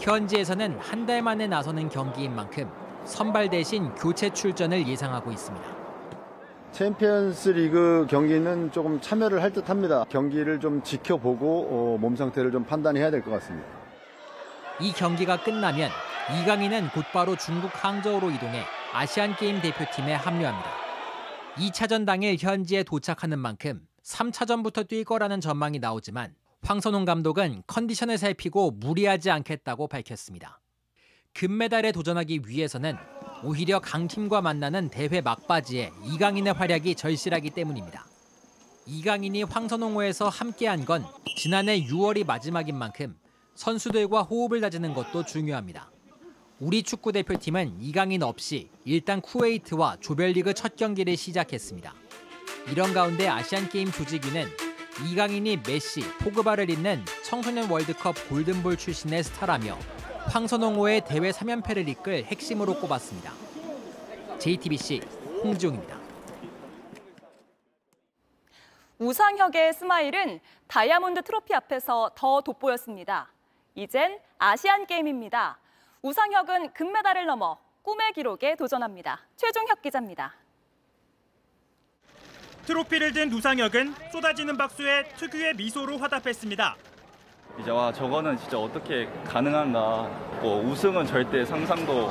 현지에서는 0.00 0.78
한 0.80 1.06
달 1.06 1.22
만에 1.22 1.46
나서는 1.46 1.88
경기인 1.88 2.34
만큼 2.34 2.68
선발 3.04 3.48
대신 3.50 3.94
교체 3.94 4.30
출전을 4.30 4.86
예상하고 4.86 5.30
있습니다. 5.32 5.66
챔피언스 6.72 7.48
리그 7.50 8.06
경기는 8.08 8.70
조금 8.70 9.00
참여를 9.00 9.42
할 9.42 9.52
듯합니다. 9.52 10.04
경기를 10.08 10.60
좀 10.60 10.82
지켜보고 10.82 11.68
어, 11.70 11.98
몸 11.98 12.16
상태를 12.16 12.52
좀 12.52 12.64
판단해야 12.64 13.10
될 13.10 13.22
것 13.22 13.30
같습니다. 13.32 13.66
이 14.80 14.92
경기가 14.92 15.42
끝나면 15.42 15.90
이강인은 16.42 16.90
곧바로 16.90 17.36
중국 17.36 17.70
항저우로 17.74 18.30
이동해 18.30 18.62
아시안 18.94 19.34
게임 19.36 19.60
대표팀에 19.60 20.14
합류합니다. 20.14 20.79
2차전 21.60 22.06
당일 22.06 22.38
현지에 22.38 22.82
도착하는 22.82 23.38
만큼 23.38 23.86
3차전부터 24.02 24.88
뛸 24.88 25.04
거라는 25.04 25.42
전망이 25.42 25.78
나오지만 25.78 26.34
황선홍 26.62 27.04
감독은 27.04 27.64
컨디션을 27.66 28.16
살피고 28.16 28.70
무리하지 28.70 29.30
않겠다고 29.30 29.86
밝혔습니다. 29.86 30.62
금메달에 31.34 31.92
도전하기 31.92 32.42
위해서는 32.46 32.96
오히려 33.44 33.78
강팀과 33.78 34.40
만나는 34.40 34.88
대회 34.88 35.20
막바지에 35.20 35.92
이강인의 36.06 36.54
활약이 36.54 36.94
절실하기 36.94 37.50
때문입니다. 37.50 38.06
이강인이 38.86 39.42
황선홍호에서 39.42 40.30
함께한 40.30 40.86
건 40.86 41.04
지난해 41.36 41.78
6월이 41.82 42.26
마지막인 42.26 42.76
만큼 42.76 43.18
선수들과 43.54 44.22
호흡을 44.22 44.62
다지는 44.62 44.94
것도 44.94 45.26
중요합니다. 45.26 45.90
우리 46.60 46.82
축구 46.82 47.10
대표팀은 47.10 47.80
이강인 47.80 48.22
없이 48.22 48.68
일단 48.84 49.22
쿠웨이트와 49.22 49.96
조별리그 50.00 50.52
첫 50.52 50.76
경기를 50.76 51.16
시작했습니다. 51.16 51.94
이런 52.70 52.92
가운데 52.92 53.26
아시안게임 53.28 53.90
조직위는 53.90 54.46
이강인이 55.10 55.62
메시, 55.66 56.02
포그바를 56.18 56.68
잇는 56.68 57.02
청소년 57.24 57.70
월드컵 57.70 58.14
골든볼 58.28 58.76
출신의 58.76 59.24
스타라며 59.24 59.78
황선홍호의 60.26 61.06
대회 61.06 61.30
3연패를 61.30 61.88
이끌 61.88 62.24
핵심으로 62.24 62.78
꼽았습니다. 62.78 63.32
JTBC 64.38 65.00
홍지용입니다. 65.42 65.98
우상혁의 68.98 69.72
스마일은 69.72 70.40
다이아몬드 70.66 71.22
트로피 71.22 71.54
앞에서 71.54 72.10
더 72.14 72.42
돋보였습니다. 72.42 73.32
이젠 73.74 74.18
아시안 74.36 74.86
게임입니다. 74.86 75.58
우상혁은 76.02 76.72
금메달을 76.72 77.26
넘어 77.26 77.58
꿈의 77.82 78.12
기록에 78.12 78.56
도전합니다. 78.56 79.20
최종혁 79.36 79.82
기자입니다. 79.82 80.34
트로피를 82.64 83.12
든 83.12 83.30
우상혁은 83.32 83.94
쏟아지는 84.10 84.56
박수에 84.56 85.04
특유의 85.16 85.56
미소로 85.56 85.98
화답했습니다. 85.98 86.76
이제 87.58 87.70
와 87.70 87.92
저거는 87.92 88.38
진짜 88.38 88.58
어떻게 88.58 89.06
가능한가 89.26 90.38
뭐 90.40 90.62
우승은 90.64 91.04
절대 91.04 91.44
상상도 91.44 92.10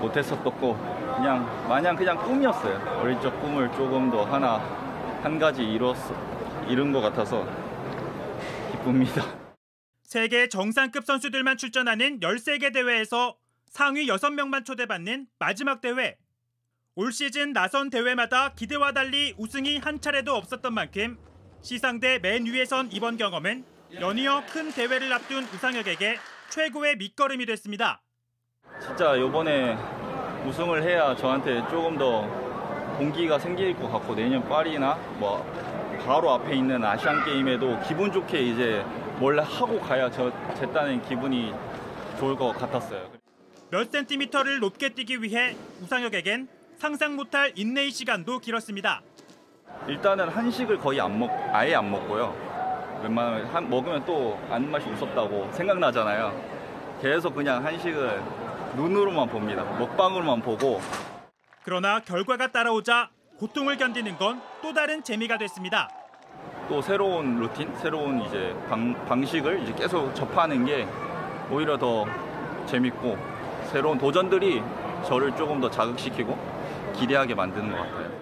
못했었고 0.00 0.74
그냥 1.16 1.68
마냥 1.68 1.94
그냥 1.94 2.16
꿈이었어요 2.18 3.00
어릴 3.00 3.20
적 3.20 3.30
꿈을 3.40 3.70
조금 3.72 4.10
더 4.10 4.24
하나 4.24 4.56
한 5.22 5.38
가지 5.38 5.62
이뤘어 5.62 6.66
이룬 6.66 6.90
것 6.90 7.00
같아서 7.00 7.46
기쁩니다 8.72 9.39
세계 10.10 10.48
정상급 10.48 11.04
선수들만 11.04 11.56
출전하는 11.56 12.18
13개 12.18 12.74
대회에서 12.74 13.36
상위 13.66 14.08
6명만 14.08 14.64
초대받는 14.64 15.28
마지막 15.38 15.80
대회 15.80 16.16
올 16.96 17.12
시즌 17.12 17.52
나선 17.52 17.90
대회마다 17.90 18.52
기대와 18.54 18.90
달리 18.90 19.34
우승이 19.38 19.78
한 19.78 20.00
차례도 20.00 20.34
없었던 20.34 20.74
만큼 20.74 21.16
시상대 21.62 22.18
맨 22.18 22.44
위에 22.44 22.64
선 22.64 22.88
이번 22.90 23.18
경험은 23.18 23.64
연이어 24.00 24.46
큰 24.48 24.72
대회를 24.72 25.12
앞둔 25.12 25.44
우상혁에게 25.44 26.16
최고의 26.48 26.96
밑거름이 26.96 27.46
됐습니다. 27.46 28.02
진짜 28.80 29.14
이번에 29.14 29.76
우승을 30.44 30.82
해야 30.82 31.14
저한테 31.14 31.60
조금 31.70 31.96
더 31.96 32.26
동기가 32.98 33.38
생길 33.38 33.76
것 33.76 33.88
같고 33.88 34.16
내년 34.16 34.42
파리나 34.48 34.94
뭐 35.20 35.44
바로 36.04 36.32
앞에 36.32 36.56
있는 36.56 36.82
아시안 36.82 37.24
게임에도 37.24 37.78
기분 37.86 38.10
좋게 38.10 38.40
이제 38.40 38.84
원래 39.20 39.42
하고 39.42 39.78
가야 39.80 40.10
저 40.10 40.30
제 40.58 40.66
딴엔 40.72 41.02
기분이 41.02 41.54
좋을 42.18 42.36
것 42.36 42.52
같았어요. 42.52 43.10
몇 43.70 43.90
센티미터를 43.90 44.58
높게 44.60 44.90
뛰기 44.90 45.22
위해 45.22 45.56
우상혁에겐 45.82 46.48
상상 46.78 47.16
못할 47.16 47.52
인내의 47.54 47.90
시간도 47.90 48.38
길었습니다. 48.40 49.02
일단은 49.86 50.28
한식을 50.28 50.78
거의 50.78 51.00
안 51.00 51.18
먹, 51.18 51.30
아예 51.52 51.74
안 51.74 51.90
먹고요. 51.90 52.34
웬만하면 53.02 53.46
한, 53.46 53.70
먹으면 53.70 54.04
또 54.04 54.38
아는 54.50 54.70
맛이 54.70 54.86
없었다고 54.88 55.52
생각나잖아요. 55.52 56.98
계속 57.00 57.34
그냥 57.34 57.64
한식을 57.64 58.20
눈으로만 58.76 59.28
봅니다. 59.28 59.62
먹방으로만 59.78 60.42
보고. 60.42 60.80
그러나 61.64 62.00
결과가 62.00 62.48
따라오자 62.48 63.10
고통을 63.38 63.76
견디는 63.76 64.16
건 64.18 64.40
또 64.62 64.74
다른 64.74 65.02
재미가 65.02 65.38
됐습니다. 65.38 65.88
또 66.70 66.80
새로운 66.80 67.40
루틴, 67.40 67.76
새로운 67.78 68.20
이제 68.20 68.54
방, 68.68 68.94
방식을 69.06 69.64
이제 69.64 69.72
계속 69.72 70.14
접하는 70.14 70.64
게 70.64 70.86
오히려 71.50 71.76
더 71.76 72.06
재밌고 72.66 73.18
새로운 73.72 73.98
도전들이 73.98 74.62
저를 75.04 75.34
조금 75.34 75.60
더 75.60 75.68
자극시키고 75.68 76.38
기대하게 76.94 77.34
만드는 77.34 77.72
것 77.72 77.76
같아요. 77.76 78.20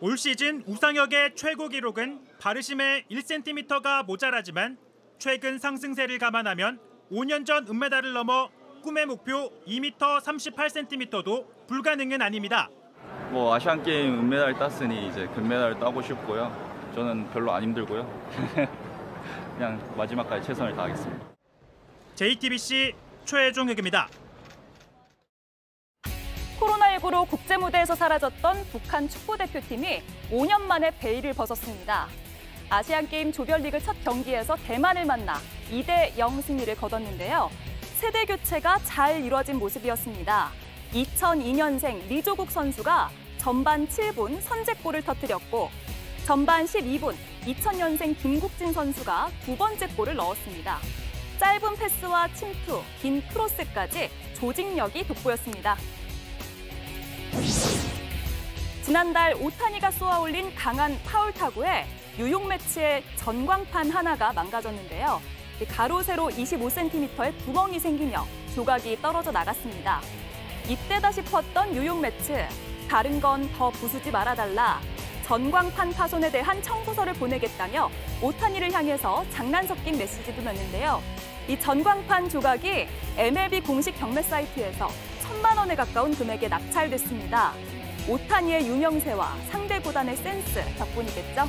올 0.00 0.18
시즌 0.18 0.64
우상혁의 0.66 1.36
최고 1.36 1.68
기록은 1.68 2.18
바르심의 2.40 3.04
1cm가 3.12 4.04
모자라지만 4.04 4.76
최근 5.18 5.58
상승세를 5.58 6.18
감안하면 6.18 6.80
5년 7.12 7.46
전 7.46 7.64
은메달을 7.68 8.12
넘어 8.12 8.48
꿈의 8.82 9.06
목표 9.06 9.52
2m 9.68 10.20
38cm도 10.20 11.46
불가능은 11.68 12.20
아닙니다. 12.20 12.68
뭐 13.30 13.54
아시안 13.54 13.84
게임 13.84 14.18
은메달 14.18 14.54
땄으니 14.54 15.08
이제 15.08 15.28
금메달을 15.28 15.78
따고 15.78 16.02
싶고요. 16.02 16.73
저는 16.94 17.28
별로 17.30 17.52
안 17.52 17.62
힘들고요. 17.62 18.06
그냥 19.56 19.94
마지막까지 19.96 20.46
최선을 20.46 20.74
다하겠습니다. 20.74 21.26
JTBC 22.14 22.94
최종혁입니다. 23.24 24.08
코로나19로 26.60 27.28
국제 27.28 27.56
무대에서 27.56 27.94
사라졌던 27.94 28.64
북한 28.70 29.08
축구 29.08 29.36
대표팀이 29.36 30.02
5년 30.30 30.62
만에 30.62 30.96
베일을 30.98 31.32
벗었습니다. 31.32 32.06
아시안 32.70 33.08
게임 33.08 33.32
조별리그 33.32 33.80
첫 33.80 33.96
경기에서 34.04 34.56
대만을 34.56 35.04
만나 35.04 35.34
2대 35.70 36.16
0 36.16 36.40
승리를 36.40 36.74
거뒀는데요. 36.76 37.50
세대 37.96 38.24
교체가 38.24 38.78
잘 38.84 39.22
이루어진 39.22 39.58
모습이었습니다. 39.58 40.50
2002년생 40.92 42.08
리조국 42.08 42.50
선수가 42.50 43.10
전반 43.38 43.86
7분 43.88 44.40
선제골을 44.40 45.02
터뜨렸고 45.02 45.70
전반 46.24 46.64
12분 46.64 47.14
2000년생 47.44 48.18
김국진 48.18 48.72
선수가 48.72 49.30
두 49.44 49.54
번째 49.56 49.86
골을 49.88 50.14
넣었습니다. 50.16 50.78
짧은 51.38 51.76
패스와 51.76 52.28
침투, 52.32 52.80
긴 53.02 53.22
크로스까지 53.28 54.08
조직력이 54.34 55.06
돋보였습니다. 55.06 55.76
지난달 58.82 59.34
오타니가 59.34 59.90
쏘아올린 59.90 60.54
강한 60.54 60.98
파울 61.04 61.30
타구에 61.32 61.84
뉴욕 62.16 62.46
매치의 62.46 63.02
전광판 63.16 63.90
하나가 63.90 64.32
망가졌는데요. 64.32 65.20
가로 65.68 66.02
세로 66.02 66.28
25cm의 66.28 67.34
구멍이 67.44 67.78
생기며 67.78 68.26
조각이 68.54 69.00
떨어져 69.02 69.30
나갔습니다. 69.30 70.00
이때다 70.68 71.12
싶었던 71.12 71.72
뉴욕 71.74 72.00
매치. 72.00 72.34
다른 72.88 73.20
건 73.20 73.50
더 73.58 73.70
부수지 73.70 74.10
말아달라. 74.10 74.80
전광판 75.24 75.90
파손에 75.92 76.30
대한 76.30 76.62
청구서를 76.62 77.14
보내겠다며 77.14 77.90
오타니를 78.22 78.70
향해서 78.70 79.24
장난 79.30 79.66
섞인 79.66 79.96
메시지도 79.96 80.42
냈는데요. 80.42 81.00
이 81.48 81.58
전광판 81.58 82.28
조각이 82.28 82.86
MLB 83.16 83.62
공식 83.62 83.92
경매 83.98 84.20
사이트에서 84.20 84.88
천만 85.22 85.56
원에 85.56 85.74
가까운 85.74 86.14
금액에 86.14 86.48
낙찰됐습니다. 86.48 87.52
오타니의 88.06 88.66
유명세와 88.66 89.34
상대 89.50 89.80
구단의 89.80 90.14
센스 90.16 90.60
덕분이겠죠? 90.76 91.48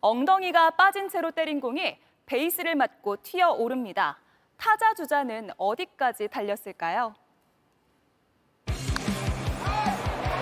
엉덩이가 0.00 0.70
빠진 0.70 1.10
채로 1.10 1.32
때린 1.32 1.60
공이 1.60 1.98
베이스를 2.24 2.76
맞고 2.76 3.18
튀어 3.22 3.50
오릅니다. 3.50 4.18
타자 4.56 4.94
주자는 4.94 5.50
어디까지 5.58 6.28
달렸을까요? 6.28 7.14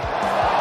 Bye. 0.02 0.59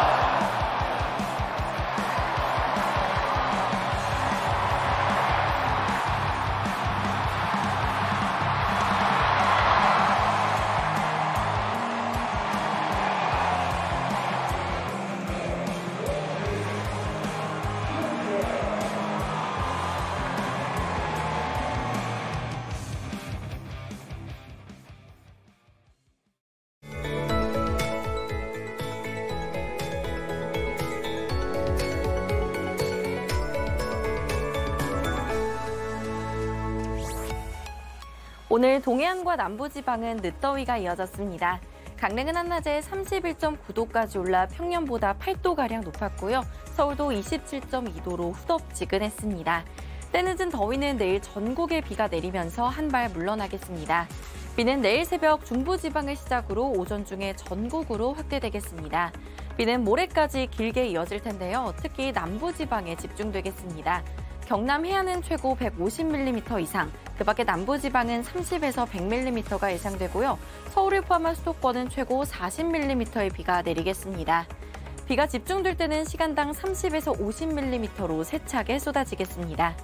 오늘 38.60 38.82
동해안과 38.82 39.36
남부지방은 39.36 40.18
늦더위가 40.18 40.76
이어졌습니다. 40.76 41.62
강릉은 41.96 42.36
한낮에 42.36 42.80
31.9도까지 42.80 44.20
올라 44.20 44.46
평년보다 44.48 45.14
8도가량 45.14 45.82
높았고요. 45.82 46.44
서울도 46.74 47.08
27.2도로 47.08 48.34
후덥지근했습니다. 48.34 49.64
때늦은 50.12 50.50
더위는 50.50 50.98
내일 50.98 51.22
전국에 51.22 51.80
비가 51.80 52.08
내리면서 52.08 52.68
한발 52.68 53.08
물러나겠습니다. 53.08 54.06
비는 54.56 54.82
내일 54.82 55.06
새벽 55.06 55.46
중부지방을 55.46 56.14
시작으로 56.16 56.68
오전 56.72 57.06
중에 57.06 57.34
전국으로 57.36 58.12
확대되겠습니다. 58.12 59.10
비는 59.56 59.84
모레까지 59.84 60.48
길게 60.50 60.88
이어질 60.88 61.22
텐데요. 61.22 61.72
특히 61.78 62.12
남부지방에 62.12 62.96
집중되겠습니다. 62.96 64.04
경남 64.50 64.84
해안은 64.84 65.22
최고 65.22 65.54
150mm 65.54 66.60
이상, 66.60 66.90
그 67.16 67.22
밖에 67.22 67.44
남부지방은 67.44 68.24
30에서 68.24 68.84
100mm가 68.84 69.70
예상되고요. 69.70 70.36
서울을 70.70 71.02
포함한 71.02 71.36
수도권은 71.36 71.88
최고 71.88 72.24
40mm의 72.24 73.32
비가 73.32 73.62
내리겠습니다. 73.62 74.48
비가 75.06 75.28
집중될 75.28 75.76
때는 75.76 76.04
시간당 76.04 76.50
30에서 76.50 77.16
50mm로 77.16 78.24
세차게 78.24 78.80
쏟아지겠습니다. 78.80 79.76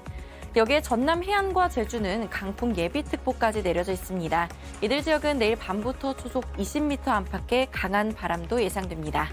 여기에 0.57 0.83
전남 0.83 1.23
해안과 1.23 1.69
제주는 1.69 2.29
강풍 2.29 2.75
예비특보까지 2.77 3.62
내려져 3.62 3.93
있습니다. 3.93 4.49
이들 4.81 5.01
지역은 5.01 5.39
내일 5.39 5.55
밤부터 5.55 6.17
초속 6.17 6.45
20m 6.57 7.07
안팎의 7.07 7.69
강한 7.71 8.12
바람도 8.12 8.61
예상됩니다. 8.61 9.31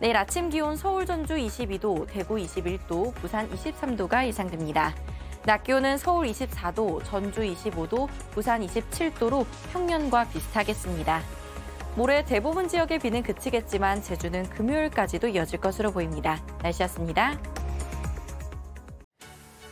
내일 0.00 0.16
아침 0.16 0.48
기온 0.48 0.76
서울 0.76 1.06
전주 1.06 1.34
22도, 1.34 2.06
대구 2.08 2.36
21도, 2.36 3.12
부산 3.16 3.50
23도가 3.50 4.26
예상됩니다. 4.26 4.94
낮 5.44 5.64
기온은 5.64 5.98
서울 5.98 6.26
24도, 6.26 7.02
전주 7.04 7.40
25도, 7.40 8.08
부산 8.30 8.64
27도로 8.64 9.44
평년과 9.72 10.28
비슷하겠습니다. 10.28 11.22
모레 11.96 12.24
대부분 12.26 12.68
지역의 12.68 13.00
비는 13.00 13.24
그치겠지만 13.24 14.02
제주는 14.02 14.48
금요일까지도 14.50 15.28
이어질 15.28 15.60
것으로 15.60 15.90
보입니다. 15.90 16.40
날씨였습니다. 16.62 17.36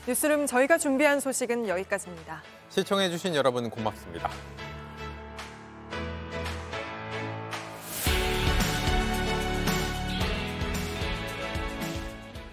뉴스룸 0.09 0.47
저희가 0.47 0.79
준비한 0.79 1.21
소식은 1.21 1.69
여기까지입니다. 1.69 2.43
시청해주신 2.71 3.37
여러분 3.37 3.71
고맙습니다. 3.71 4.31